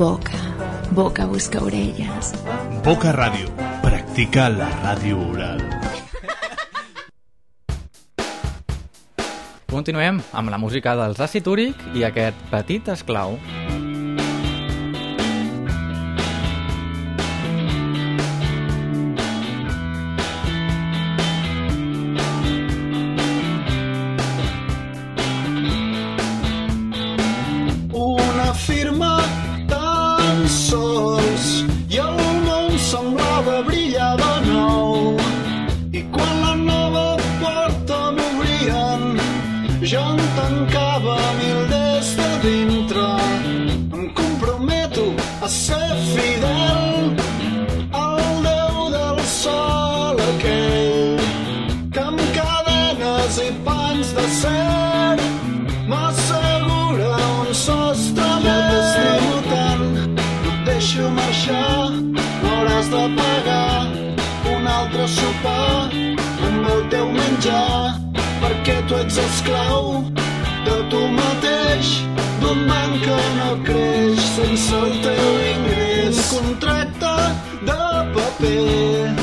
Boca, 0.01 0.39
boca 0.91 1.25
busca 1.27 1.61
orelles. 1.61 2.33
Boca 2.83 3.13
Ràdio. 3.13 3.53
Practica 3.83 4.49
la 4.49 4.69
ràdio 4.81 5.19
oral. 5.29 5.61
Continuem 9.71 10.17
amb 10.35 10.51
la 10.51 10.59
música 10.59 10.97
dels 10.99 11.23
Àcid 11.23 11.47
Úric 11.47 11.85
i 11.95 12.03
aquest 12.03 12.35
petit 12.51 12.91
esclau. 12.91 13.39
una 13.39 13.70
sense 74.41 74.73
el 74.73 74.93
teu 75.01 75.27
ingrés 75.55 76.17
un 76.17 76.45
contracte 76.45 77.15
de 77.67 77.81
paper 78.15 79.13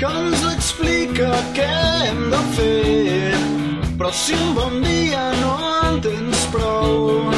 que 0.00 0.10
ens 0.20 0.44
explica 0.52 1.28
què 1.56 1.68
hem 2.06 2.22
de 2.32 2.40
fer. 2.56 3.40
Però 3.98 4.12
si 4.12 4.36
un 4.36 4.54
bon 4.56 4.78
dia 4.84 5.24
no 5.42 5.52
en 5.66 6.00
tens 6.06 6.46
prou 6.54 7.28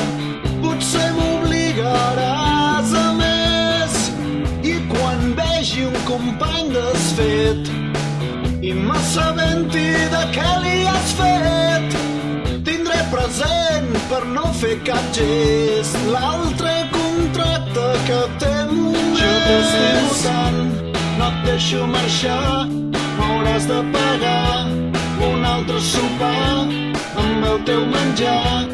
potser 0.62 1.09
m'obligaràs 1.18 2.94
a 3.02 3.07
més. 3.18 3.98
I 4.62 4.76
quan 4.92 5.33
vegi 5.38 5.87
un 5.90 5.98
company 6.12 6.70
desfet 6.76 7.72
i 8.62 8.74
m'assabenti 8.74 9.88
de 10.14 10.24
què 10.37 10.50
li 10.64 10.81
has 10.94 11.14
fet 11.18 11.98
tindré 12.68 13.00
present 13.14 13.94
per 14.11 14.26
no 14.35 14.50
fer 14.61 14.76
cap 14.87 15.14
gest. 15.16 15.96
L'altre 16.12 16.77
contracte 17.38 17.87
que 18.07 18.20
temo 18.38 18.92
jo 19.18 19.33
t'estimo 19.46 20.09
tant 20.24 20.61
no 21.18 21.27
et 21.29 21.37
deixo 21.46 21.87
marxar 21.87 22.66
m'hauràs 23.18 23.64
de 23.70 23.79
pagar 23.94 24.66
un 25.29 25.44
altre 25.55 25.81
sopar 25.92 26.66
amb 27.22 27.46
el 27.51 27.59
teu 27.68 27.83
menjar 27.94 28.66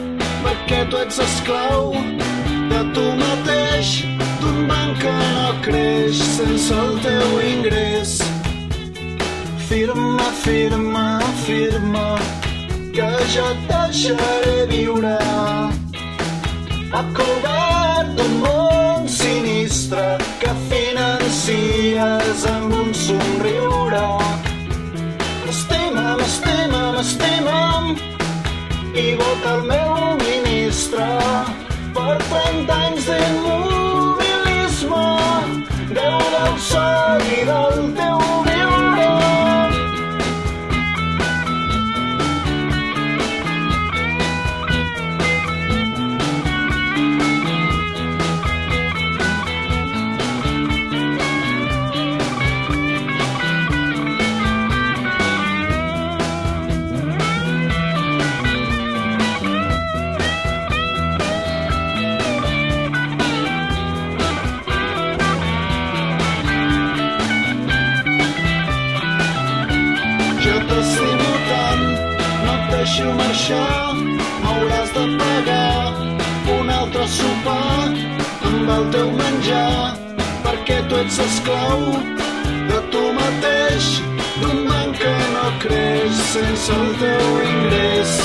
perquè 0.45 0.81
tu 0.91 0.97
ets 1.05 1.19
esclau 1.27 1.93
de 2.71 2.81
tu 2.95 3.05
mateix 3.23 3.89
d'un 4.41 4.59
banc 4.71 4.97
que 5.03 5.17
no 5.37 5.49
creix 5.67 6.17
sense 6.37 6.73
el 6.85 6.95
teu 7.07 7.29
ingrés. 7.53 8.13
Firma, 9.69 10.29
firma, 10.45 11.07
firma 11.47 12.07
que 12.97 13.11
jo 13.35 13.47
et 13.53 13.69
deixaré 13.73 14.57
viure. 14.73 15.19
Ha 16.95 17.03
cobert 17.17 17.64
un 18.21 18.35
món 18.43 19.09
sinistre 19.09 20.05
que 20.41 20.53
financies 20.71 22.47
amb 22.53 22.75
un 22.81 22.95
somriure. 22.95 24.05
M'estima, 25.45 26.05
m'estima, 26.21 26.83
m'estima'm 26.97 27.95
i 28.95 29.07
vota 29.21 29.55
el 29.57 29.63
meu 29.73 29.93
ministre. 30.23 31.07
Per 31.95 32.17
30 32.31 32.81
anys 32.87 33.05
d'immobilisme 33.11 35.07
Déu 35.95 36.19
del 36.35 36.59
sol 36.71 37.23
i 37.39 37.41
del 37.51 37.79
teu 38.01 38.14
deixo 72.85 73.05
marxar, 73.15 73.97
hauràs 74.45 74.91
de 74.93 75.05
pagar 75.21 75.95
un 76.55 76.69
altre 76.69 77.07
sopar 77.09 77.87
amb 78.49 78.73
el 78.77 78.85
teu 78.93 79.09
menjar, 79.21 79.97
perquè 80.45 80.77
tu 80.91 81.01
ets 81.01 81.17
esclau 81.27 81.81
de 82.69 82.83
tu 82.93 83.07
mateix, 83.17 83.89
d'un 84.43 84.63
banc 84.69 85.01
que 85.01 85.17
no 85.33 85.49
creix 85.65 86.23
sense 86.35 86.77
el 86.77 86.95
teu 87.01 87.35
ingrés. 87.49 88.17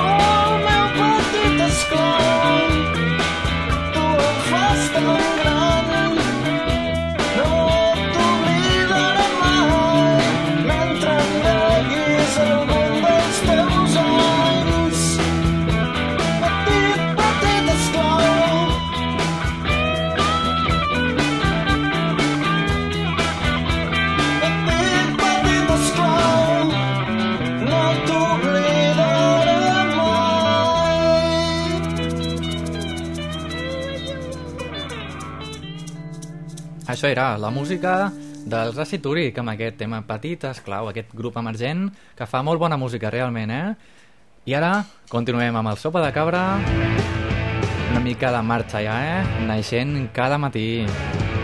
Oh, 0.00 0.50
meu 0.66 0.84
petit 0.98 1.64
esclau, 1.68 2.60
tu 3.94 4.10
em 4.32 4.44
fas 4.50 4.92
tan 4.96 5.10
gran. 5.12 5.43
Això 37.04 37.12
era 37.12 37.36
la 37.36 37.50
música 37.52 37.90
dels 38.48 38.78
Acituric 38.80 39.36
amb 39.36 39.52
aquest 39.52 39.76
tema 39.76 39.98
petit, 40.08 40.46
esclau, 40.48 40.88
aquest 40.88 41.12
grup 41.12 41.36
emergent 41.36 41.90
que 42.16 42.24
fa 42.24 42.40
molt 42.40 42.62
bona 42.62 42.78
música 42.80 43.12
realment, 43.12 43.52
eh? 43.52 43.74
I 44.48 44.56
ara 44.56 44.72
continuem 45.12 45.60
amb 45.60 45.74
el 45.74 45.76
sopa 45.76 46.00
de 46.00 46.14
cabra, 46.16 46.46
una 47.90 48.00
mica 48.00 48.32
de 48.32 48.40
marxa 48.40 48.80
ja, 48.88 48.96
eh? 49.04 49.44
Naixent 49.44 49.98
cada 50.16 50.40
matí. 50.40 50.68
Música 50.88 51.43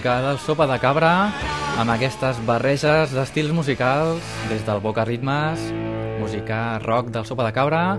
música 0.00 0.22
del 0.22 0.38
Sopa 0.38 0.64
de 0.64 0.78
Cabra 0.80 1.10
amb 1.76 1.92
aquestes 1.92 2.38
barreges 2.48 3.12
d'estils 3.12 3.52
musicals 3.52 4.24
des 4.48 4.64
del 4.64 4.80
Boca 4.80 5.04
Ritmes, 5.04 5.60
música 6.22 6.78
rock 6.80 7.12
del 7.12 7.28
Sopa 7.28 7.44
de 7.44 7.52
Cabra, 7.52 7.98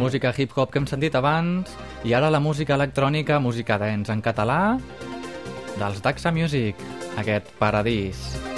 música 0.00 0.32
hip-hop 0.32 0.72
que 0.72 0.80
hem 0.80 0.88
sentit 0.88 1.12
abans 1.12 1.76
i 2.08 2.16
ara 2.16 2.32
la 2.32 2.40
música 2.40 2.80
electrònica, 2.80 3.36
música 3.36 3.76
dance 3.76 4.16
en 4.16 4.24
català 4.24 4.78
dels 5.76 6.00
Daxa 6.00 6.32
Music, 6.32 6.80
aquest 7.20 7.52
paradís. 7.60 8.16
Paradís. 8.32 8.55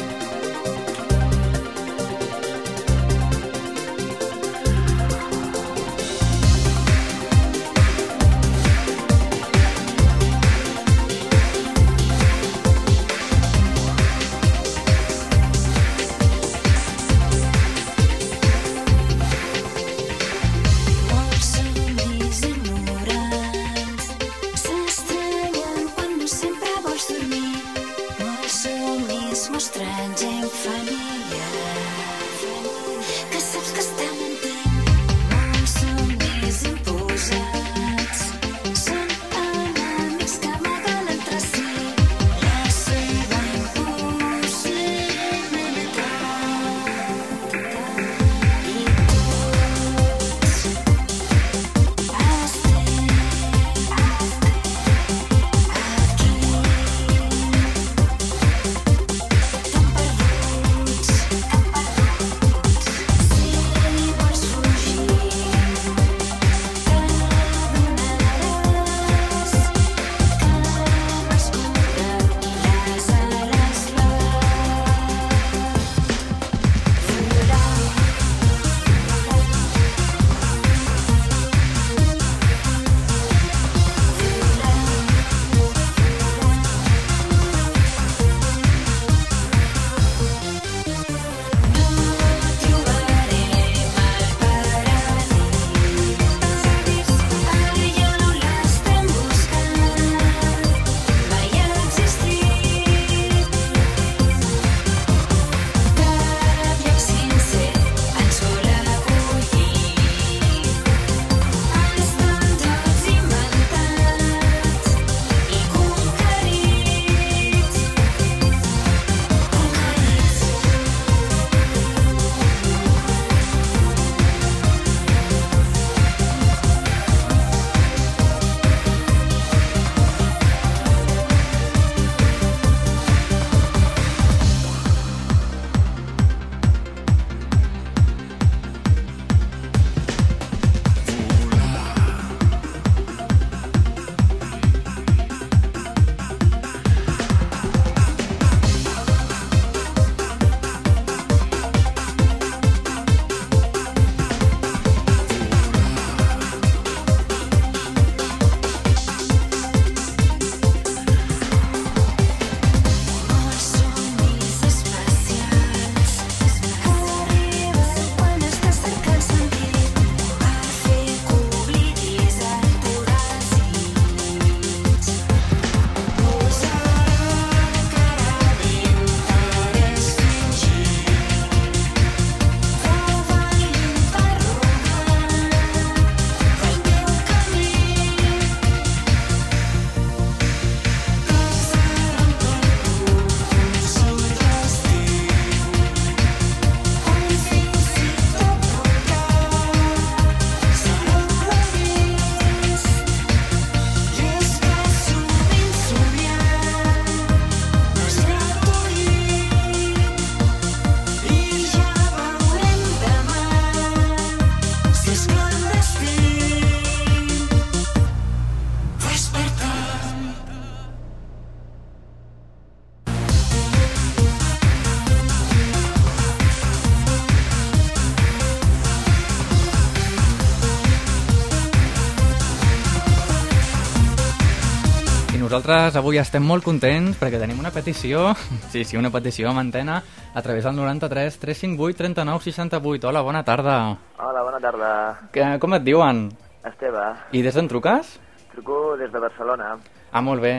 Nosaltres 235.58 235.96
avui 235.98 236.20
estem 236.22 236.44
molt 236.46 236.62
contents 236.62 237.16
perquè 237.18 237.38
tenim 237.40 237.58
una 237.58 237.72
petició, 237.74 238.28
sí, 238.72 238.84
sí, 238.86 238.94
una 238.94 239.10
petició 239.10 239.48
amb 239.50 239.58
antena 239.58 239.96
a 240.30 240.42
través 240.42 240.62
del 240.62 240.76
93 240.76 241.34
358 241.34 241.98
39 241.98 242.44
68. 242.44 243.08
Hola, 243.08 243.22
bona 243.26 243.42
tarda. 243.42 243.74
Hola, 244.22 244.44
bona 244.46 244.60
tarda. 244.62 244.90
Que, 245.34 245.48
com 245.58 245.74
et 245.74 245.82
diuen? 245.82 246.28
Esteve. 246.62 247.08
I 247.34 247.42
des 247.42 247.58
d'on 247.58 247.66
truques? 247.66 248.12
Truco 248.52 248.94
des 249.00 249.10
de 249.10 249.18
Barcelona. 249.18 249.72
Ah, 250.12 250.22
molt 250.22 250.46
bé. 250.46 250.54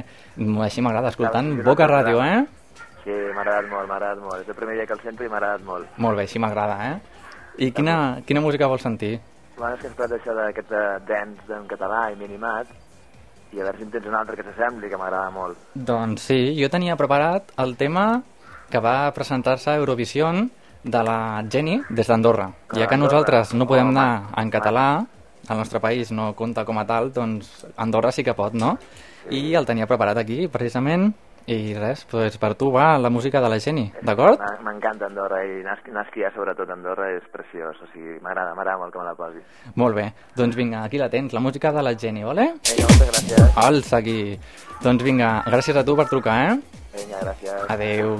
Així 0.67 0.83
m'agrada, 0.83 1.13
escoltant 1.15 1.53
sí, 1.53 1.63
Boca 1.63 1.87
Ràdio, 1.87 2.19
eh? 2.19 2.43
Sí, 3.05 3.15
m'ha 3.15 3.45
agradat 3.45 3.71
molt, 3.71 3.87
m'ha 3.87 4.01
agradat 4.01 4.19
molt. 4.25 4.43
És 4.43 4.51
el 4.51 4.59
primer 4.59 4.75
dia 4.81 4.89
que 4.89 4.99
el 4.99 5.05
sento 5.05 5.23
i 5.23 5.31
m'ha 5.31 5.39
agradat 5.39 5.63
molt. 5.63 5.95
Molt 5.95 6.19
bé, 6.19 6.27
així 6.27 6.43
m'agrada, 6.43 6.75
eh? 6.91 7.23
I 7.63 7.71
quina, 7.71 8.19
quina 8.27 8.43
música 8.43 8.67
vols 8.67 8.83
sentir? 8.83 9.15
Bueno, 9.55 9.77
és 9.77 9.79
que 9.79 9.93
ens 9.93 9.95
parlat 9.95 10.19
això 10.19 10.35
d'aquest 10.35 10.77
dance 11.07 11.55
en 11.55 11.71
català 11.71 12.09
i 12.11 12.19
minimat 12.19 12.67
i 13.53 13.59
a 13.59 13.63
veure 13.63 13.77
si 13.77 13.83
en 13.83 13.91
tens 13.91 14.05
un 14.07 14.15
altre 14.15 14.35
que 14.37 14.43
s'assembli, 14.45 14.89
que 14.89 14.97
m'agrada 14.97 15.29
molt. 15.33 15.57
Doncs 15.73 16.21
sí, 16.29 16.39
jo 16.59 16.69
tenia 16.69 16.95
preparat 16.99 17.51
el 17.57 17.75
tema 17.77 18.21
que 18.69 18.79
va 18.79 19.11
presentar-se 19.15 19.71
a 19.71 19.77
Eurovision 19.81 20.49
de 20.83 21.03
la 21.03 21.43
Jenny 21.49 21.79
des 21.89 22.07
d'Andorra. 22.07 22.51
Ja 22.77 22.87
que 22.87 22.97
nosaltres 22.97 23.53
no 23.53 23.65
podem 23.67 23.87
Oh, 23.87 23.89
anar 23.89 24.29
en 24.37 24.51
català, 24.51 25.05
el 25.49 25.57
nostre 25.57 25.79
país 25.81 26.11
no 26.11 26.33
compta 26.35 26.63
com 26.65 26.77
a 26.77 26.85
tal, 26.85 27.11
doncs 27.11 27.65
Andorra 27.75 28.11
sí 28.11 28.23
que 28.23 28.33
pot, 28.37 28.53
no? 28.53 28.77
I 29.29 29.55
el 29.55 29.65
tenia 29.65 29.87
preparat 29.87 30.17
aquí, 30.17 30.47
precisament, 30.47 31.13
i 31.49 31.73
res, 31.73 32.03
doncs 32.11 32.37
per 32.37 32.53
tu 32.59 32.69
va 32.73 32.91
la 33.01 33.09
música 33.09 33.41
de 33.41 33.49
la 33.49 33.57
Jenny, 33.59 33.87
d'acord? 34.05 34.41
M'encanta 34.65 35.07
Andorra 35.07 35.39
i 35.47 35.63
criar 36.13 36.29
sobretot 36.35 36.69
Andorra 36.69 37.09
és 37.15 37.25
preciós, 37.33 37.77
o 37.81 37.87
sigui, 37.93 38.17
m'agrada, 38.21 38.53
m'agrada 38.57 38.77
molt 38.81 38.93
que 38.93 38.99
me 38.99 39.05
la 39.07 39.15
posi. 39.17 39.41
Molt 39.81 39.97
bé, 39.97 40.05
doncs 40.37 40.57
vinga, 40.59 40.83
aquí 40.83 40.99
la 41.01 41.09
tens, 41.09 41.33
la 41.33 41.41
música 41.41 41.71
de 41.71 41.83
la 41.85 41.95
Jenny, 41.97 42.23
vale? 42.23 42.53
Vinga, 42.69 42.89
moltes 42.89 43.09
gràcies. 43.09 43.57
Alça 43.63 43.97
aquí. 43.97 44.19
Doncs 44.83 45.03
vinga, 45.03 45.31
gràcies 45.47 45.79
a 45.79 45.85
tu 45.85 45.95
per 45.97 46.05
trucar, 46.11 46.37
eh? 46.51 46.59
Vinga, 46.97 47.23
gràcies. 47.23 47.65
Adeu. 47.73 48.17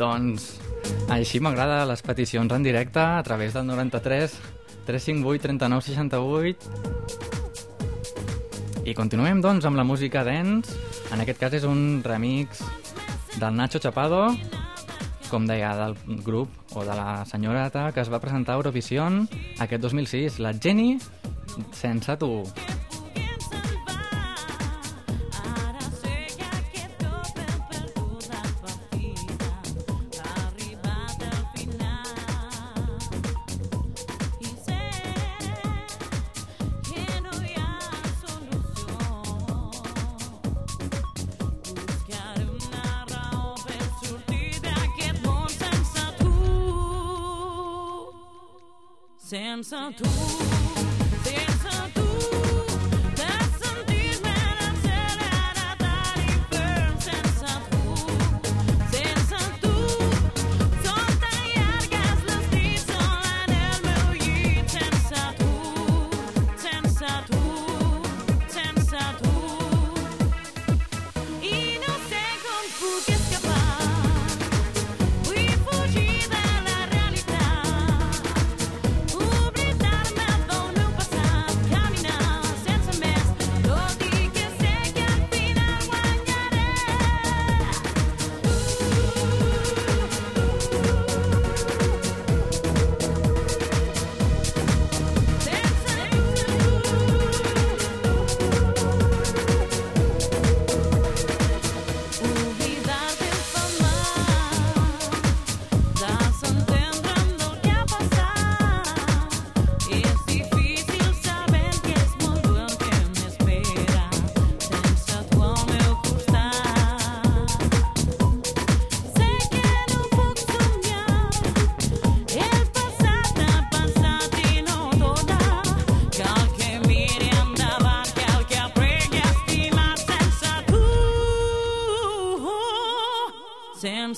Doncs 0.00 0.48
així 1.12 1.42
m'agrada 1.42 1.82
les 1.90 2.00
peticions 2.06 2.52
en 2.54 2.64
directe 2.64 3.02
a 3.02 3.22
través 3.26 3.52
del 3.52 3.66
93 3.66 4.38
358 4.86 5.42
39 5.42 5.82
68 5.90 7.39
i 8.84 8.94
continuem 8.96 9.42
doncs 9.44 9.66
amb 9.68 9.76
la 9.76 9.84
música 9.84 10.22
dance 10.24 10.72
en 11.12 11.20
aquest 11.20 11.40
cas 11.40 11.54
és 11.58 11.66
un 11.68 12.00
remix 12.04 12.62
del 13.36 13.56
Nacho 13.56 13.80
Chapado 13.82 14.22
com 15.30 15.46
deia, 15.46 15.74
del 15.78 15.94
grup 16.24 16.74
o 16.74 16.84
de 16.84 16.96
la 16.96 17.24
senyoreta 17.28 17.90
que 17.94 18.02
es 18.02 18.10
va 18.10 18.22
presentar 18.22 18.56
a 18.56 18.60
Eurovision 18.62 19.26
aquest 19.60 19.84
2006, 19.84 20.40
la 20.42 20.54
Jenny 20.56 20.98
sense 21.76 22.16
tu. 22.16 22.32
Sense 49.30 49.76
tu, 49.96 50.04
sense 51.22 51.59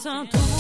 Sense 0.03 0.31
tu, 0.33 0.52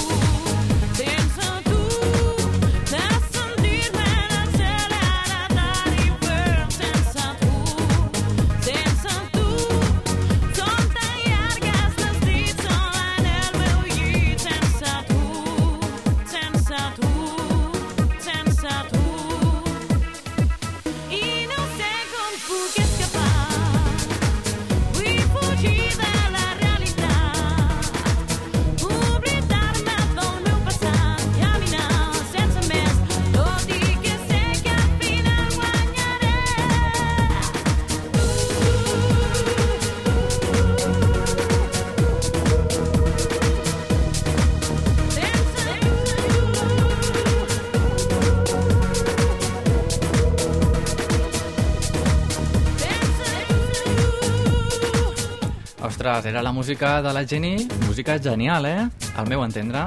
Ostres, 56.02 56.26
era 56.26 56.42
la 56.42 56.50
música 56.50 57.00
de 57.00 57.12
la 57.12 57.24
Jenny, 57.24 57.68
música 57.86 58.18
genial, 58.18 58.66
eh? 58.66 58.88
Al 59.14 59.28
meu 59.28 59.44
entendre. 59.44 59.84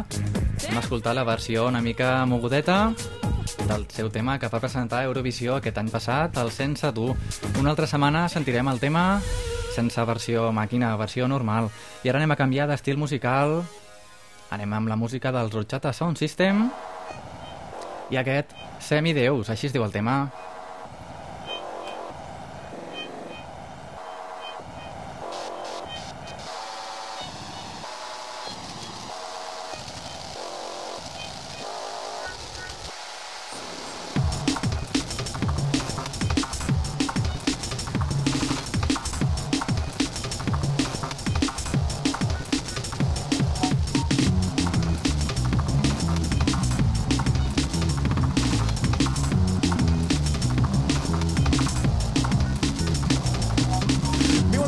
Hem 0.63 0.77
escoltat 0.79 1.11
la 1.13 1.25
versió 1.27 1.65
una 1.67 1.81
mica 1.81 2.25
mogudeta 2.25 2.93
del 3.67 3.83
seu 3.91 4.07
tema 4.09 4.37
que 4.39 4.47
va 4.47 4.61
presentar 4.63 5.03
Eurovisió 5.03 5.57
aquest 5.57 5.77
any 5.77 5.89
passat, 5.91 6.37
el 6.39 6.53
Sense 6.55 6.93
Tu. 6.95 7.09
Una 7.59 7.73
altra 7.73 7.83
setmana 7.85 8.29
sentirem 8.29 8.71
el 8.71 8.79
tema 8.79 9.19
sense 9.75 10.07
versió 10.07 10.53
màquina, 10.55 10.95
versió 10.95 11.27
normal. 11.27 11.67
I 12.05 12.13
ara 12.13 12.23
anem 12.23 12.31
a 12.31 12.39
canviar 12.39 12.69
d'estil 12.71 12.95
musical. 12.95 13.65
Anem 14.55 14.71
amb 14.71 14.87
la 14.87 14.95
música 14.95 15.35
dels 15.35 15.51
Rotxata 15.51 15.91
Sound 15.91 16.15
System 16.15 16.69
i 18.07 18.23
aquest 18.23 18.55
Semideus, 18.79 19.49
així 19.51 19.67
es 19.67 19.75
diu 19.75 19.83
el 19.83 19.91
tema. 19.91 20.29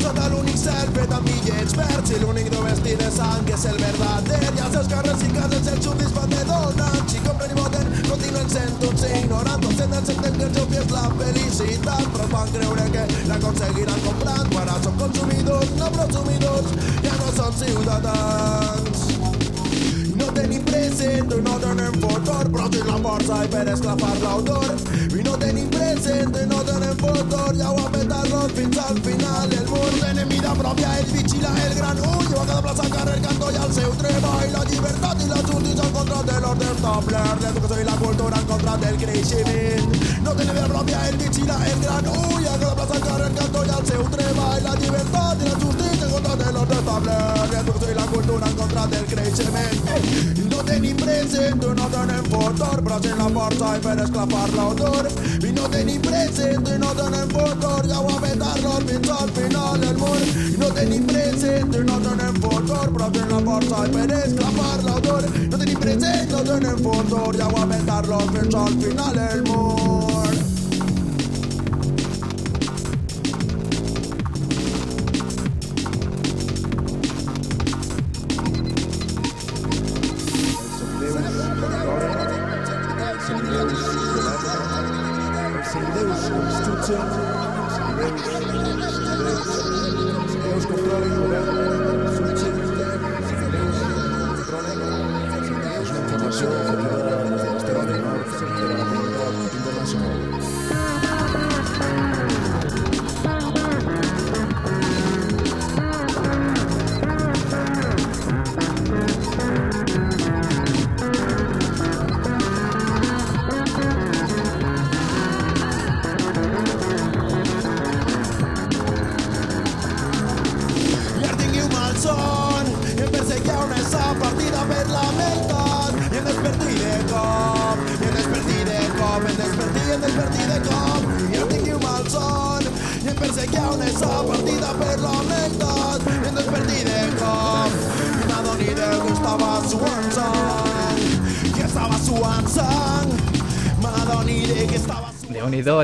Sota 0.08 0.28
l'únic 0.32 0.58
cel 0.60 0.92
fet 0.96 1.14
amb 1.16 1.28
bitllets 1.28 1.74
verds 1.78 2.12
i 2.16 2.20
l'únic 2.22 2.48
no 2.54 2.62
vestit 2.66 3.02
de 3.02 3.10
sang 3.16 3.50
és 3.56 3.66
el 3.72 3.80
verdader 3.82 4.40
i 4.46 4.62
als 4.66 4.76
seus 4.76 4.88
carrers 4.94 5.26
i 5.28 5.32
cases 5.36 5.68
els 5.74 5.84
súbdits 5.88 6.14
fan 6.16 6.32
de 6.34 6.46
donants 6.52 7.18
i 7.18 7.24
compren 7.26 7.52
i 7.56 7.60
voten 7.60 7.92
continuen 8.08 8.50
sent 8.56 8.88
uns 8.90 9.04
ignorants 9.10 9.66
tots 9.66 9.82
tenen 9.82 10.10
senten 10.12 10.40
que 10.40 10.48
el 10.48 10.72
fi 10.72 10.82
és 10.84 10.96
la 10.96 11.06
felicitat 11.20 12.10
però 12.16 12.30
van 12.38 12.56
creure 12.56 12.90
que 12.96 13.06
l'aconseguiran 13.34 14.02
comprant 14.08 14.58
ara 14.64 14.80
són 14.88 14.98
consumidors, 15.04 15.78
no 15.84 15.94
presumidors 16.00 16.76
ja 17.04 17.22
no 17.22 17.38
són 17.42 17.62
ciutadans 17.66 19.17
no 20.38 20.44
tenim 20.44 20.64
present 20.66 21.32
i 21.34 21.38
no 21.42 21.54
tenem 21.58 21.94
futur, 22.02 22.46
però 22.54 22.66
sí 22.72 22.82
la 22.86 22.98
força 23.02 23.38
i 23.44 23.48
per 23.54 23.64
esclafar 23.72 24.18
l'autor. 24.22 24.68
I 25.18 25.24
no 25.26 25.34
tenim 25.42 25.70
present 25.74 26.38
i 26.38 26.44
no 26.52 26.60
tenem 26.68 26.96
futur, 27.02 27.48
ja 27.58 27.72
ho 27.72 27.80
ha 27.82 27.90
petat 27.96 28.54
fins 28.58 28.78
al 28.84 29.00
final. 29.08 29.56
El 29.58 29.66
mur 29.72 29.90
d'enemiga 29.96 30.54
pròpia, 30.60 30.94
el 31.00 31.10
vigila, 31.16 31.54
el 31.66 31.74
gran 31.80 32.04
ull, 32.12 32.30
a 32.30 32.46
cada 32.52 32.62
plaça, 32.68 32.88
carrer, 32.94 33.18
canto 33.26 33.50
i 33.50 33.60
al 33.64 33.74
seu 33.80 33.98
treball. 34.04 34.48
La 34.54 34.64
llibertat 34.70 35.26
i 35.26 35.32
la 35.34 35.42
justícia 35.50 35.90
en 35.90 35.94
contra 35.98 36.22
de 36.30 36.40
l'ordre 36.46 36.72
establert, 36.76 37.44
l'educació 37.44 37.82
i 37.82 37.90
la 37.90 38.00
cultura 38.06 38.42
en 38.44 38.50
contra 38.54 38.78
del 38.86 39.04
creixement. 39.06 40.02
No 40.22 40.38
tenim 40.38 40.54
vida 40.54 40.70
pròpia, 40.76 41.06
el 41.10 41.22
vigila, 41.24 41.62
el 41.72 41.86
gran 41.88 42.14
ull, 42.14 42.46
a 42.46 42.58
cada 42.62 42.76
plaça, 42.78 43.06
carrer, 43.10 43.34
canto 43.42 43.66
i 43.66 43.78
al 43.80 43.86
seu 43.90 44.10
treball. 44.14 44.66
La 44.70 44.82
llibertat 44.84 45.42
i 45.42 45.50
la 45.50 45.62
justícia 45.66 45.97
en 46.28 46.34
contra 46.34 46.46
de 46.46 46.52
l'ordre 46.52 46.78
establert, 46.78 47.52
l'educació 47.54 47.92
i 47.92 47.96
la 47.96 48.06
cultura 48.12 48.48
en 48.48 48.56
contra 48.56 48.86
del 48.88 49.06
creixement. 49.08 49.78
No 50.52 50.64
tenim 50.64 50.98
present, 50.98 51.64
no 51.78 51.88
tenem 51.94 52.26
futur, 52.26 52.82
però 52.84 52.98
sí 53.02 53.12
la 53.18 53.30
força 53.36 53.76
i 53.78 53.80
per 53.86 53.96
esclafar 54.04 54.50
l'autor. 54.56 55.08
I 55.48 55.52
no 55.56 55.70
tenim 55.70 56.02
present, 56.02 56.68
no 56.84 56.92
tenem 57.00 57.30
futur, 57.36 57.88
ja 57.88 58.02
ho 58.02 58.10
ha 58.12 58.20
petat 58.26 58.90
fins 58.90 59.10
al 59.10 59.32
final 59.38 59.88
el 59.90 59.98
mur. 60.02 60.20
I 60.52 60.58
no 60.58 60.70
tenim 60.80 61.08
present, 61.08 61.80
no 61.92 62.00
tenem 62.10 62.42
futur, 62.44 62.86
però 62.98 63.10
sí 63.14 63.26
la 63.32 63.42
força 63.48 63.86
i 63.86 63.96
per 63.96 64.12
esclafar 64.20 64.78
l'autor. 64.84 65.32
No 65.48 65.64
tenim 65.64 65.80
present, 65.80 66.32
no 66.32 66.44
tenem 66.52 66.86
futur, 66.90 67.28
ja 67.40 67.48
ho 67.48 67.64
ha 67.64 67.68
petat 67.74 68.14
fins 68.36 68.62
al 68.66 68.80
final 68.84 69.26
el 69.32 69.44
mur. 69.52 70.17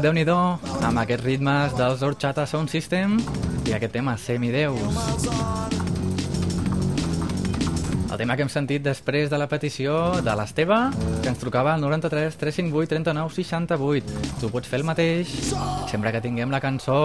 Déu 0.01 0.09
nhi 0.09 0.23
déu 0.25 0.37
amb 0.81 0.99
aquests 1.03 1.21
ritmes 1.21 1.73
dels 1.77 2.01
Horchata 2.01 2.47
Sound 2.49 2.71
System 2.71 3.19
i 3.69 3.75
aquest 3.75 3.93
tema, 3.93 4.15
Semideus. 4.17 4.97
El 8.09 8.17
tema 8.17 8.33
que 8.33 8.41
hem 8.41 8.49
sentit 8.49 8.81
després 8.81 9.29
de 9.29 9.37
la 9.37 9.45
petició 9.51 9.93
de 10.25 10.33
l'Esteve, 10.39 10.79
que 11.21 11.29
ens 11.29 11.41
trucava 11.41 11.75
al 11.75 11.85
93 11.85 12.39
358 12.41 12.89
39 12.95 13.37
68. 13.37 14.17
Tu 14.41 14.49
pots 14.55 14.71
fer 14.71 14.81
el 14.81 14.87
mateix 14.89 15.29
sempre 15.91 16.15
que 16.15 16.23
tinguem 16.25 16.49
la 16.49 16.61
cançó 16.63 16.99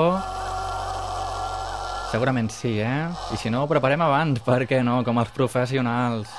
Segurament 2.09 2.49
sí, 2.49 2.79
eh? 2.81 3.05
I 3.35 3.37
si 3.37 3.53
no, 3.53 3.67
ho 3.67 3.69
preparem 3.69 4.01
abans, 4.01 4.41
perquè 4.41 4.81
no, 4.81 5.03
com 5.05 5.21
els 5.21 5.35
professionals. 5.37 6.33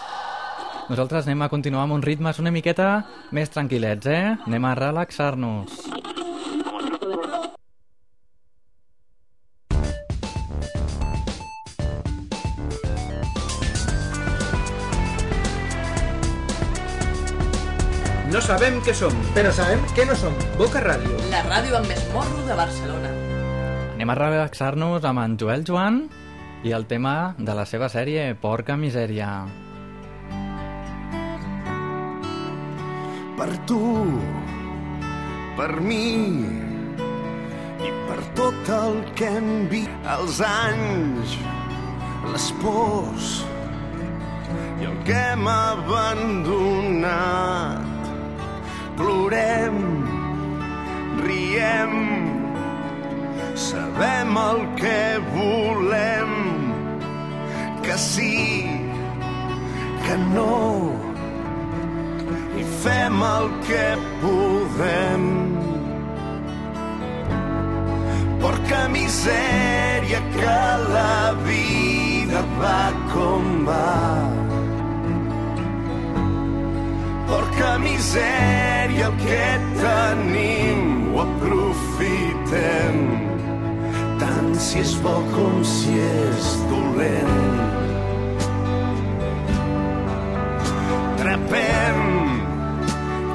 Nosaltres 0.89 1.27
anem 1.27 1.45
a 1.45 1.51
continuar 1.53 1.85
amb 1.85 1.99
uns 1.99 2.07
ritmes 2.09 2.41
una 2.41 2.49
miqueta 2.49 3.03
més 3.37 3.53
tranquil·lets, 3.53 4.09
eh? 4.09 4.33
Anem 4.49 4.65
a 4.65 4.73
relaxar-nos. 4.79 5.88
Sabem 18.49 18.79
què 18.81 18.93
som. 18.97 19.13
Però 19.35 19.51
sabem 19.53 19.81
què 19.93 20.07
no 20.09 20.15
som. 20.17 20.33
Boca 20.57 20.81
Ràdio. 20.81 21.13
La 21.29 21.43
ràdio 21.45 21.77
amb 21.77 21.87
més 21.91 22.01
morro 22.15 22.41
de 22.47 22.55
Barcelona. 22.57 23.09
Anem 23.93 24.09
a 24.09 24.15
relaxar-nos 24.17 25.05
amb 25.05 25.21
en 25.21 25.37
Joel 25.37 25.63
Joan 25.67 26.09
i 26.65 26.73
el 26.73 26.85
tema 26.89 27.35
de 27.37 27.53
la 27.53 27.65
seva 27.69 27.87
sèrie 27.93 28.33
Porca 28.41 28.75
Misèria. 28.79 29.47
per 33.39 33.55
tu, 33.63 33.79
per 35.55 35.79
mi 35.79 36.43
i 37.79 37.91
per 38.09 38.19
tot 38.35 38.71
el 38.75 38.99
que 39.15 39.29
hem 39.37 39.69
vist 39.71 40.09
els 40.15 40.41
anys, 40.43 41.37
les 42.33 42.47
pors 42.59 43.29
i 44.81 44.83
el 44.91 44.97
que 45.07 45.15
hem 45.15 45.47
abandonat. 45.53 46.59
Plorem, 48.99 49.77
riem, 51.23 51.93
sabem 53.55 54.35
el 54.41 54.59
que 54.75 55.03
volem, 55.35 56.33
que 57.81 57.97
sí, 57.97 58.67
que 60.03 60.17
no, 60.35 60.91
i 62.59 62.65
fem 62.83 63.23
el 63.23 63.47
que 63.69 63.85
podem. 64.19 65.27
Porca 68.43 68.81
misèria 68.91 70.19
que 70.35 70.57
la 70.91 71.19
vida 71.47 72.43
va 72.59 72.81
com 73.13 73.47
va. 73.69 73.85
Porca 77.31 77.77
misèria 77.79 78.68
el 79.01 79.13
que 79.23 79.45
tenim 79.79 81.13
ho 81.13 81.21
aprofitem 81.23 82.97
tant 84.19 84.49
si 84.59 84.81
és 84.81 84.93
bo 85.03 85.13
com 85.31 85.61
si 85.63 85.93
és 86.03 86.49
dolent. 86.71 87.37
Trapem 91.21 91.99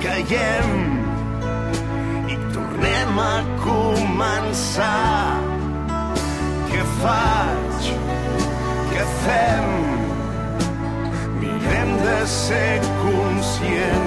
caiem 0.05 0.71
i 2.29 2.39
tornem 2.57 3.21
a 3.25 3.35
començar. 3.65 5.41
Què 6.73 6.89
faig? 7.01 7.93
Què 8.93 9.05
fem? 9.25 9.71
Mirem 11.41 11.95
de 12.05 12.19
ser 12.39 12.81
conscients. 13.05 14.04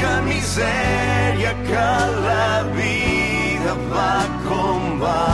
Porca 0.00 0.22
misèria 0.22 1.52
que 1.66 1.88
la 2.24 2.62
vida 2.72 3.74
va 3.92 4.14
com 4.46 4.96
va. 5.02 5.26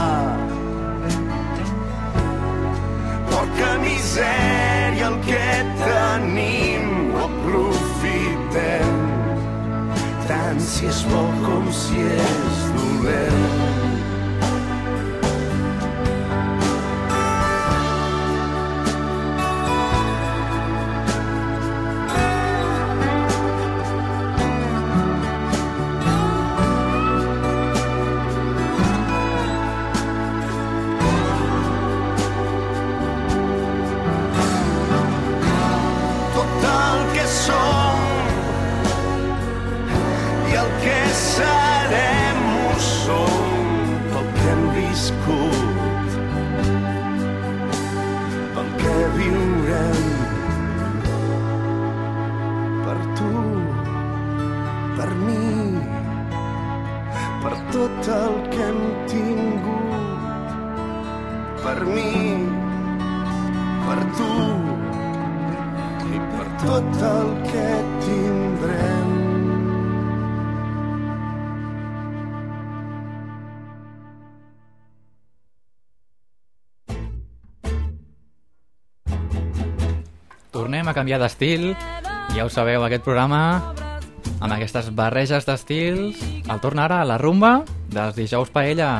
Porca 3.29 3.71
misèria 3.79 5.07
el 5.07 5.17
que 5.29 5.47
tenim 5.85 7.15
ho 7.15 7.23
aprofitem 7.29 9.01
tant 10.27 10.59
si 10.59 10.91
és 10.91 11.03
bo 11.13 11.23
com 11.47 11.71
si 11.71 12.03
és 12.19 12.63
dolent 12.75 13.86
tot 57.71 58.07
el 58.07 58.35
que 58.51 58.63
hem 58.63 58.79
tingut 59.11 59.87
per 61.63 61.79
mi, 61.83 62.11
per 63.83 63.97
tu 64.15 64.29
i 66.07 66.21
per 66.31 66.45
tot 66.63 67.01
el 67.09 67.31
que 67.49 67.65
tindrem. 68.05 69.15
Tornem 80.55 80.87
a 80.87 80.93
canviar 80.95 81.19
d'estil. 81.21 81.73
Ja 82.35 82.45
ho 82.45 82.49
sabeu, 82.53 82.83
aquest 82.85 83.03
programa 83.03 83.41
amb 84.37 84.53
aquestes 84.53 84.91
barreges 84.93 85.47
d'estils, 85.47 86.19
el 86.45 86.59
torna 86.61 86.85
ara 86.85 87.01
a 87.01 87.07
la 87.09 87.17
rumba 87.17 87.63
dels 87.89 88.13
dijous 88.17 88.51
paella. 88.53 88.91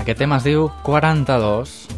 Aquest 0.00 0.18
tema 0.22 0.38
es 0.40 0.46
diu 0.48 0.70
42. 0.86 1.95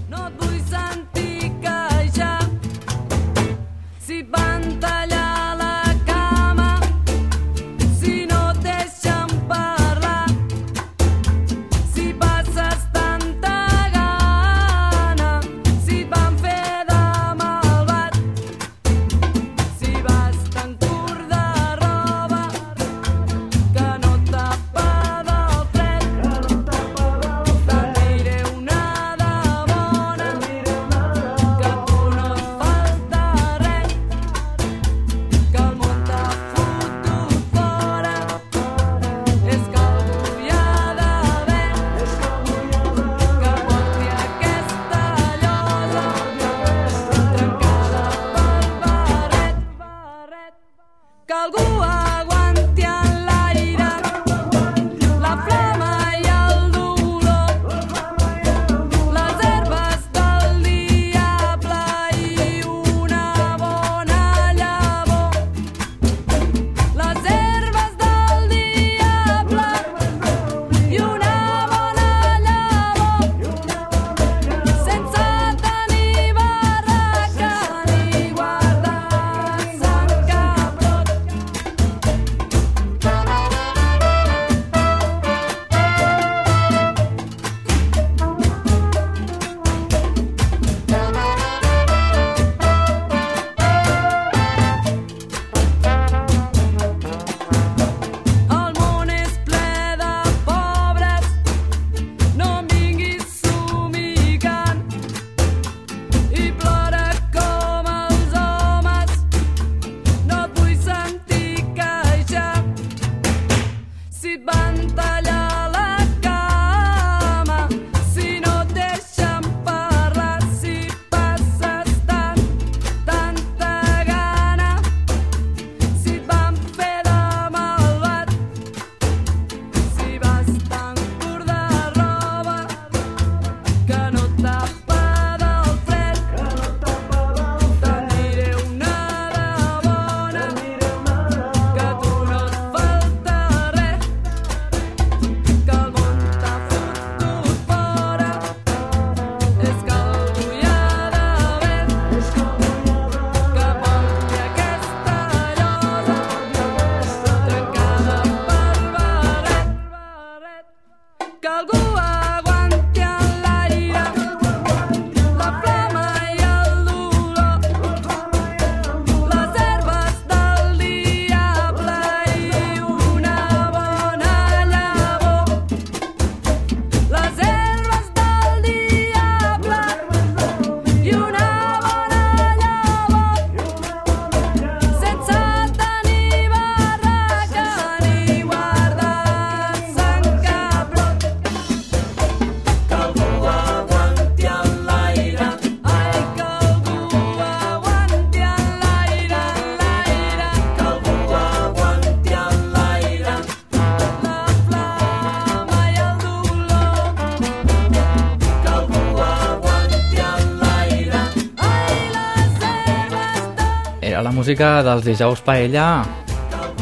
música 214.49 214.81
dels 214.81 215.05
dijous 215.05 215.43
paella. 215.45 216.07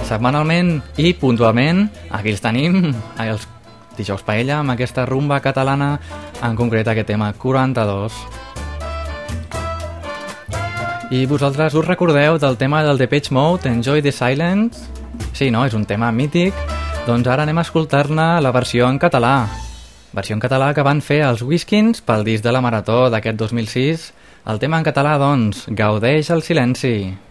Setmanalment 0.06 0.68
i 1.02 1.08
puntualment 1.18 1.80
aquí 2.14 2.30
els 2.30 2.38
tenim 2.44 2.92
els 3.18 3.42
dijous 3.98 4.22
paella 4.22 4.60
amb 4.60 4.70
aquesta 4.76 5.02
rumba 5.02 5.40
catalana 5.42 5.96
en 6.46 6.54
concret 6.54 6.86
aquest 6.86 7.10
tema 7.10 7.32
42 7.34 8.14
i 11.10 11.24
vosaltres 11.26 11.74
us 11.74 11.88
recordeu 11.90 12.38
del 12.38 12.54
tema 12.54 12.84
del 12.86 13.02
Depeche 13.02 13.34
Mode 13.34 13.66
Enjoy 13.66 13.98
the 13.98 14.14
Silence? 14.14 14.86
Sí, 15.34 15.50
no? 15.50 15.66
És 15.66 15.74
un 15.74 15.90
tema 15.90 16.12
mític. 16.14 16.54
Doncs 17.02 17.26
ara 17.26 17.42
anem 17.42 17.58
a 17.58 17.66
escoltar-ne 17.66 18.36
la 18.46 18.54
versió 18.54 18.86
en 18.86 19.02
català. 19.02 19.48
Versió 20.14 20.38
en 20.38 20.46
català 20.46 20.70
que 20.70 20.86
van 20.86 21.02
fer 21.02 21.24
els 21.26 21.42
Whiskins 21.42 21.98
pel 21.98 22.22
disc 22.22 22.46
de 22.46 22.54
la 22.54 22.62
Marató 22.62 23.08
d'aquest 23.10 23.42
2006 23.42 24.12
el 24.46 24.60
tema 24.62 24.78
en 24.78 24.84
català, 24.86 25.18
doncs, 25.18 25.64
gaudeix 25.66 26.30
el 26.30 26.46
silenci. 26.46 27.25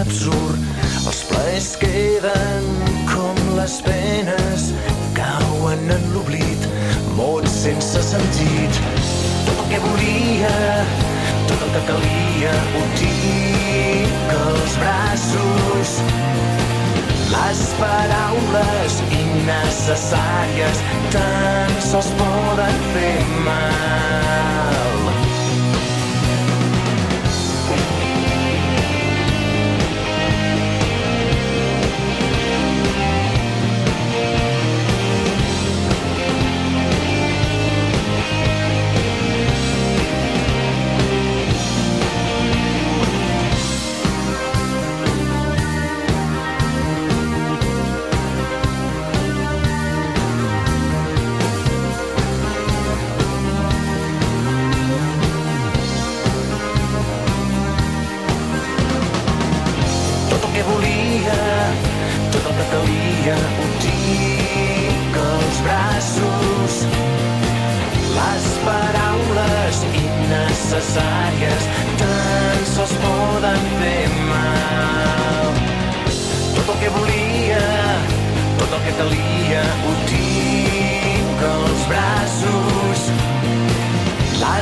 Absurd. 0.00 0.60
Els 1.08 1.20
plaers 1.28 1.68
queden 1.80 2.66
com 3.10 3.38
les 3.56 3.76
penes, 3.84 4.66
cauen 5.16 5.82
en 5.96 6.06
l'oblit, 6.14 6.66
mots 7.18 7.56
sense 7.64 8.02
sentit. 8.08 8.80
Tot 9.46 9.56
el 9.56 9.70
que 9.72 9.80
volia, 9.84 10.54
tot 11.50 11.66
el 11.66 11.72
que 11.76 11.82
calia, 11.90 12.54
ho 12.76 12.84
tinc 13.00 14.34
als 14.38 14.78
braços. 14.84 15.96
Les 17.30 17.64
paraules 17.78 19.00
innecessàries 19.20 20.84
tan 21.14 21.76
sols 21.90 22.14
poden 22.20 22.86
fer 22.94 23.18
mal. 23.46 24.89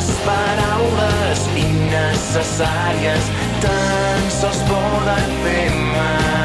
Les 0.09 0.21
paraules 0.25 1.43
innecessàries 1.61 3.29
tan 3.61 4.27
sols 4.41 4.65
poden 4.73 5.39
fer 5.45 5.69
mal. 5.93 6.38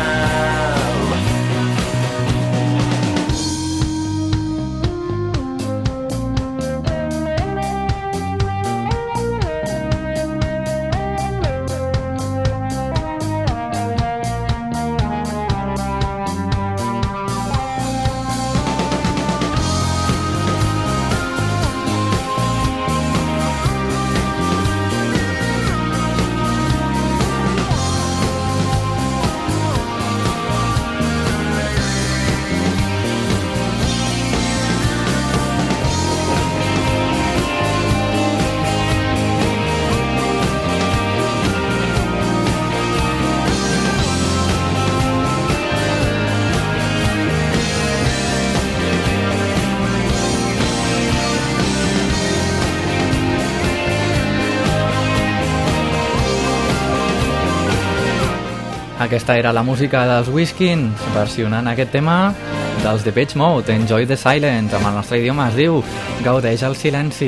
Aquesta 59.14 59.38
era 59.38 59.52
la 59.54 59.62
música 59.62 60.08
dels 60.10 60.26
Whiskins, 60.34 61.02
versionant 61.14 61.68
aquest 61.70 61.92
tema 61.94 62.34
dels 62.82 63.04
Depeche 63.06 63.38
Mode, 63.38 63.70
Enjoy 63.70 64.08
the 64.10 64.16
Silence, 64.18 64.74
amb 64.74 64.88
el 64.90 64.96
nostre 64.98 65.20
idioma 65.22 65.52
es 65.52 65.58
diu 65.60 65.84
Gaudeix 66.26 66.64
el 66.66 66.74
silenci. 66.74 67.28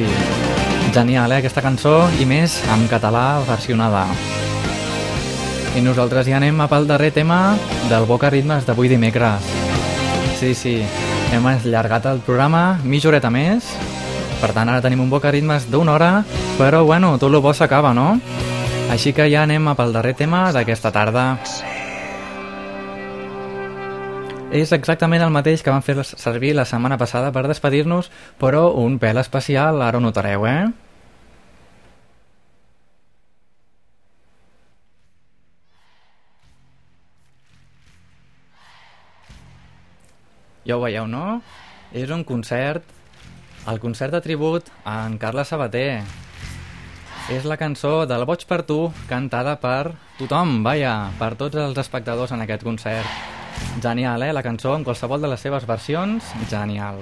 Genial, 0.95 1.35
eh, 1.35 1.43
aquesta 1.43 1.61
cançó, 1.61 2.07
i 2.17 2.25
més 2.25 2.55
en 2.73 2.87
català 2.89 3.37
versionada. 3.45 4.07
I 5.77 5.83
nosaltres 5.85 6.25
ja 6.25 6.39
anem 6.39 6.57
a 6.65 6.67
pel 6.71 6.89
darrer 6.89 7.11
tema 7.13 7.53
del 7.85 8.09
Boca 8.09 8.33
Ritmes 8.33 8.65
d'avui 8.65 8.89
dimecres. 8.89 9.45
Sí, 10.39 10.55
sí, 10.55 10.81
hem 11.37 11.45
allargat 11.45 12.09
el 12.09 12.23
programa 12.25 12.79
mitja 12.81 13.13
horeta 13.13 13.29
més, 13.29 13.69
per 14.41 14.55
tant 14.57 14.73
ara 14.73 14.81
tenim 14.81 15.05
un 15.05 15.13
Boca 15.13 15.29
Ritmes 15.29 15.69
d'una 15.69 15.93
hora, 15.93 16.11
però 16.57 16.81
bueno, 16.83 17.19
tot 17.19 17.29
el 17.29 17.45
bo 17.45 17.53
s'acaba, 17.53 17.93
no? 17.93 18.15
Així 18.89 19.13
que 19.13 19.29
ja 19.29 19.45
anem 19.45 19.69
a 19.69 19.77
pel 19.77 19.93
darrer 19.93 20.17
tema 20.17 20.47
d'aquesta 20.49 20.89
tarda. 20.89 21.35
És 24.55 24.71
exactament 24.71 25.23
el 25.25 25.33
mateix 25.35 25.59
que 25.65 25.71
vam 25.73 25.83
fer 25.83 25.97
servir 26.05 26.53
la 26.55 26.63
setmana 26.69 26.95
passada 27.01 27.31
per 27.35 27.41
despedir-nos, 27.49 28.07
però 28.39 28.69
un 28.79 28.95
pèl 29.01 29.19
especial, 29.19 29.81
ara 29.83 29.99
ho 29.99 30.03
notareu, 30.03 30.45
eh? 30.47 30.69
Ja 40.65 40.79
ho 40.79 40.85
veieu, 40.85 41.03
no? 41.05 41.41
És 41.91 42.09
un 42.15 42.23
concert, 42.23 42.87
el 43.67 43.83
concert 43.83 44.15
de 44.15 44.23
tribut 44.23 44.71
a 44.85 45.01
en 45.09 45.19
Carles 45.19 45.51
Sabater. 45.51 45.99
És 47.27 47.43
la 47.43 47.59
cançó 47.59 48.05
del 48.07 48.23
Boig 48.23 48.47
per 48.47 48.63
tu, 48.63 48.85
cantada 49.11 49.59
per 49.59 49.97
tothom, 50.15 50.61
vaja, 50.63 50.97
per 51.19 51.33
tots 51.35 51.59
els 51.59 51.87
espectadors 51.87 52.31
en 52.31 52.47
aquest 52.47 52.63
concert. 52.63 53.34
Genial, 53.81 54.23
eh? 54.23 54.31
La 54.33 54.43
cançó 54.45 54.73
amb 54.75 54.87
qualsevol 54.87 55.21
de 55.21 55.31
les 55.31 55.43
seves 55.47 55.67
versions, 55.69 56.33
genial. 56.49 57.01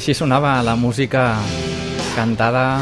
Així 0.00 0.14
sonava 0.16 0.54
la 0.64 0.78
música 0.80 1.34
cantada 2.14 2.80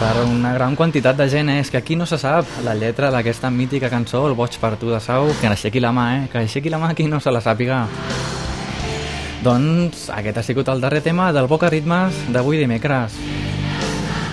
per 0.00 0.22
una 0.22 0.54
gran 0.54 0.72
quantitat 0.72 1.18
de 1.18 1.26
gent, 1.28 1.50
eh? 1.52 1.58
és 1.60 1.68
que 1.68 1.76
aquí 1.76 1.92
no 1.92 2.06
se 2.08 2.16
sap 2.16 2.48
la 2.64 2.72
lletra 2.72 3.10
d'aquesta 3.12 3.50
mítica 3.52 3.90
cançó, 3.92 4.22
El 4.24 4.32
boig 4.32 4.56
per 4.56 4.78
tu 4.80 4.88
de 4.88 4.96
Sau, 4.96 5.28
que 5.42 5.50
aixequi 5.50 5.82
la 5.84 5.90
mà, 5.92 6.06
eh? 6.14 6.22
que 6.32 6.40
aixequi 6.40 6.72
la 6.72 6.80
mà 6.80 6.94
qui 6.96 7.04
no 7.04 7.20
se 7.20 7.28
la 7.28 7.44
sàpiga. 7.44 7.82
Doncs 9.44 10.08
aquest 10.16 10.40
ha 10.40 10.46
sigut 10.48 10.72
el 10.72 10.80
darrer 10.80 11.02
tema 11.04 11.28
del 11.36 11.50
Boca 11.52 11.68
Ritmes 11.68 12.24
d'avui 12.32 12.64
dimecres. 12.64 13.20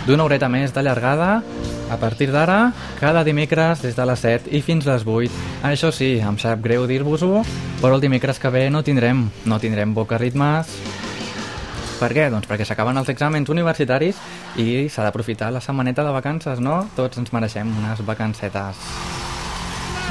D'una 0.07 0.23
horeta 0.23 0.47
més 0.47 0.71
de 0.71 0.88
llargada, 0.88 1.41
a 1.91 1.99
partir 1.99 2.31
d'ara, 2.31 2.71
cada 3.03 3.27
dimecres 3.27 3.84
des 3.84 3.99
de 3.99 4.07
les 4.07 4.23
7 4.23 4.55
i 4.55 4.63
fins 4.63 4.88
les 4.88 5.03
8. 5.03 5.43
Això 5.67 5.91
sí, 5.91 6.13
em 6.23 6.39
sap 6.39 6.63
greu 6.63 6.88
dir-vos-ho, 6.88 7.43
però 7.84 7.99
el 7.99 8.07
dimecres 8.07 8.39
que 8.39 8.55
ve 8.55 8.69
no 8.71 8.88
tindrem, 8.88 9.27
no 9.43 9.59
tindrem 9.59 9.91
Boca 9.91 10.15
Ritmes. 10.15 10.77
Per 12.03 12.09
què? 12.11 12.25
Doncs 12.27 12.49
perquè 12.49 12.65
s'acaben 12.67 12.99
els 12.99 13.07
exàmens 13.13 13.47
universitaris 13.47 14.17
i 14.59 14.89
s'ha 14.91 15.05
d'aprofitar 15.05 15.53
la 15.55 15.61
setmaneta 15.63 16.03
de 16.03 16.11
vacances, 16.11 16.59
no? 16.59 16.81
Tots 16.97 17.21
ens 17.21 17.31
mereixem 17.31 17.69
unes 17.79 18.01
vacancetes. 18.03 18.81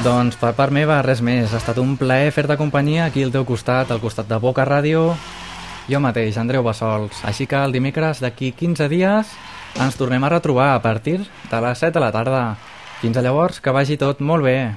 Doncs 0.01 0.39
per 0.41 0.55
part 0.57 0.73
meva, 0.73 0.97
res 1.05 1.21
més. 1.21 1.53
Ha 1.53 1.59
estat 1.61 1.77
un 1.77 1.93
plaer 2.01 2.31
fer-te 2.33 2.57
companyia 2.57 3.05
aquí 3.05 3.21
al 3.21 3.33
teu 3.35 3.45
costat, 3.45 3.93
al 3.93 4.01
costat 4.01 4.25
de 4.25 4.39
Boca 4.41 4.65
Ràdio. 4.65 5.11
Jo 5.85 6.01
mateix, 6.01 6.39
Andreu 6.41 6.65
Bassols. 6.65 7.21
Així 7.29 7.45
que 7.45 7.61
el 7.61 7.75
dimecres 7.77 8.23
d'aquí 8.25 8.49
15 8.57 8.89
dies 8.89 9.35
ens 9.77 9.99
tornem 9.99 10.25
a 10.25 10.31
retrobar 10.33 10.71
a 10.73 10.81
partir 10.81 11.19
de 11.21 11.61
les 11.67 11.77
7 11.77 11.93
de 11.99 12.03
la 12.07 12.09
tarda. 12.15 12.41
Fins 13.03 13.21
a 13.21 13.21
llavors, 13.21 13.61
que 13.61 13.69
vagi 13.69 13.99
tot 14.01 14.17
molt 14.17 14.49
bé. 14.49 14.73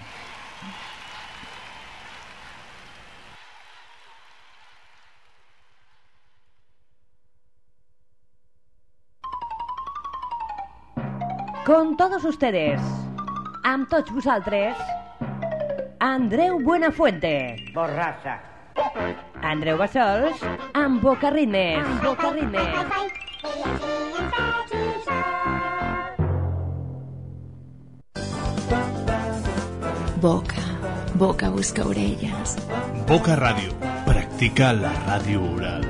Con 11.67 11.97
todos 11.97 12.23
ustedes, 12.23 12.79
amb 13.67 13.89
tots 13.91 14.13
vosaltres, 14.15 14.79
Andreu 15.99 16.61
Buenafuente. 16.63 17.57
Borrassa. 17.75 18.37
Andreu 19.43 19.75
Bassols, 19.81 20.45
amb 20.79 21.03
Boca 21.03 21.33
Ritmes. 21.35 21.83
Amb 21.83 22.05
Boca 22.05 22.31
Ritmes. 22.37 22.71
Boca, 30.23 30.63
boca 31.15 31.51
busca 31.51 31.83
orelles. 31.83 32.57
Boca 33.11 33.35
Radio. 33.35 33.75
Practica 34.07 34.73
la 34.73 34.95
radio 35.03 35.43
oral. 35.57 35.83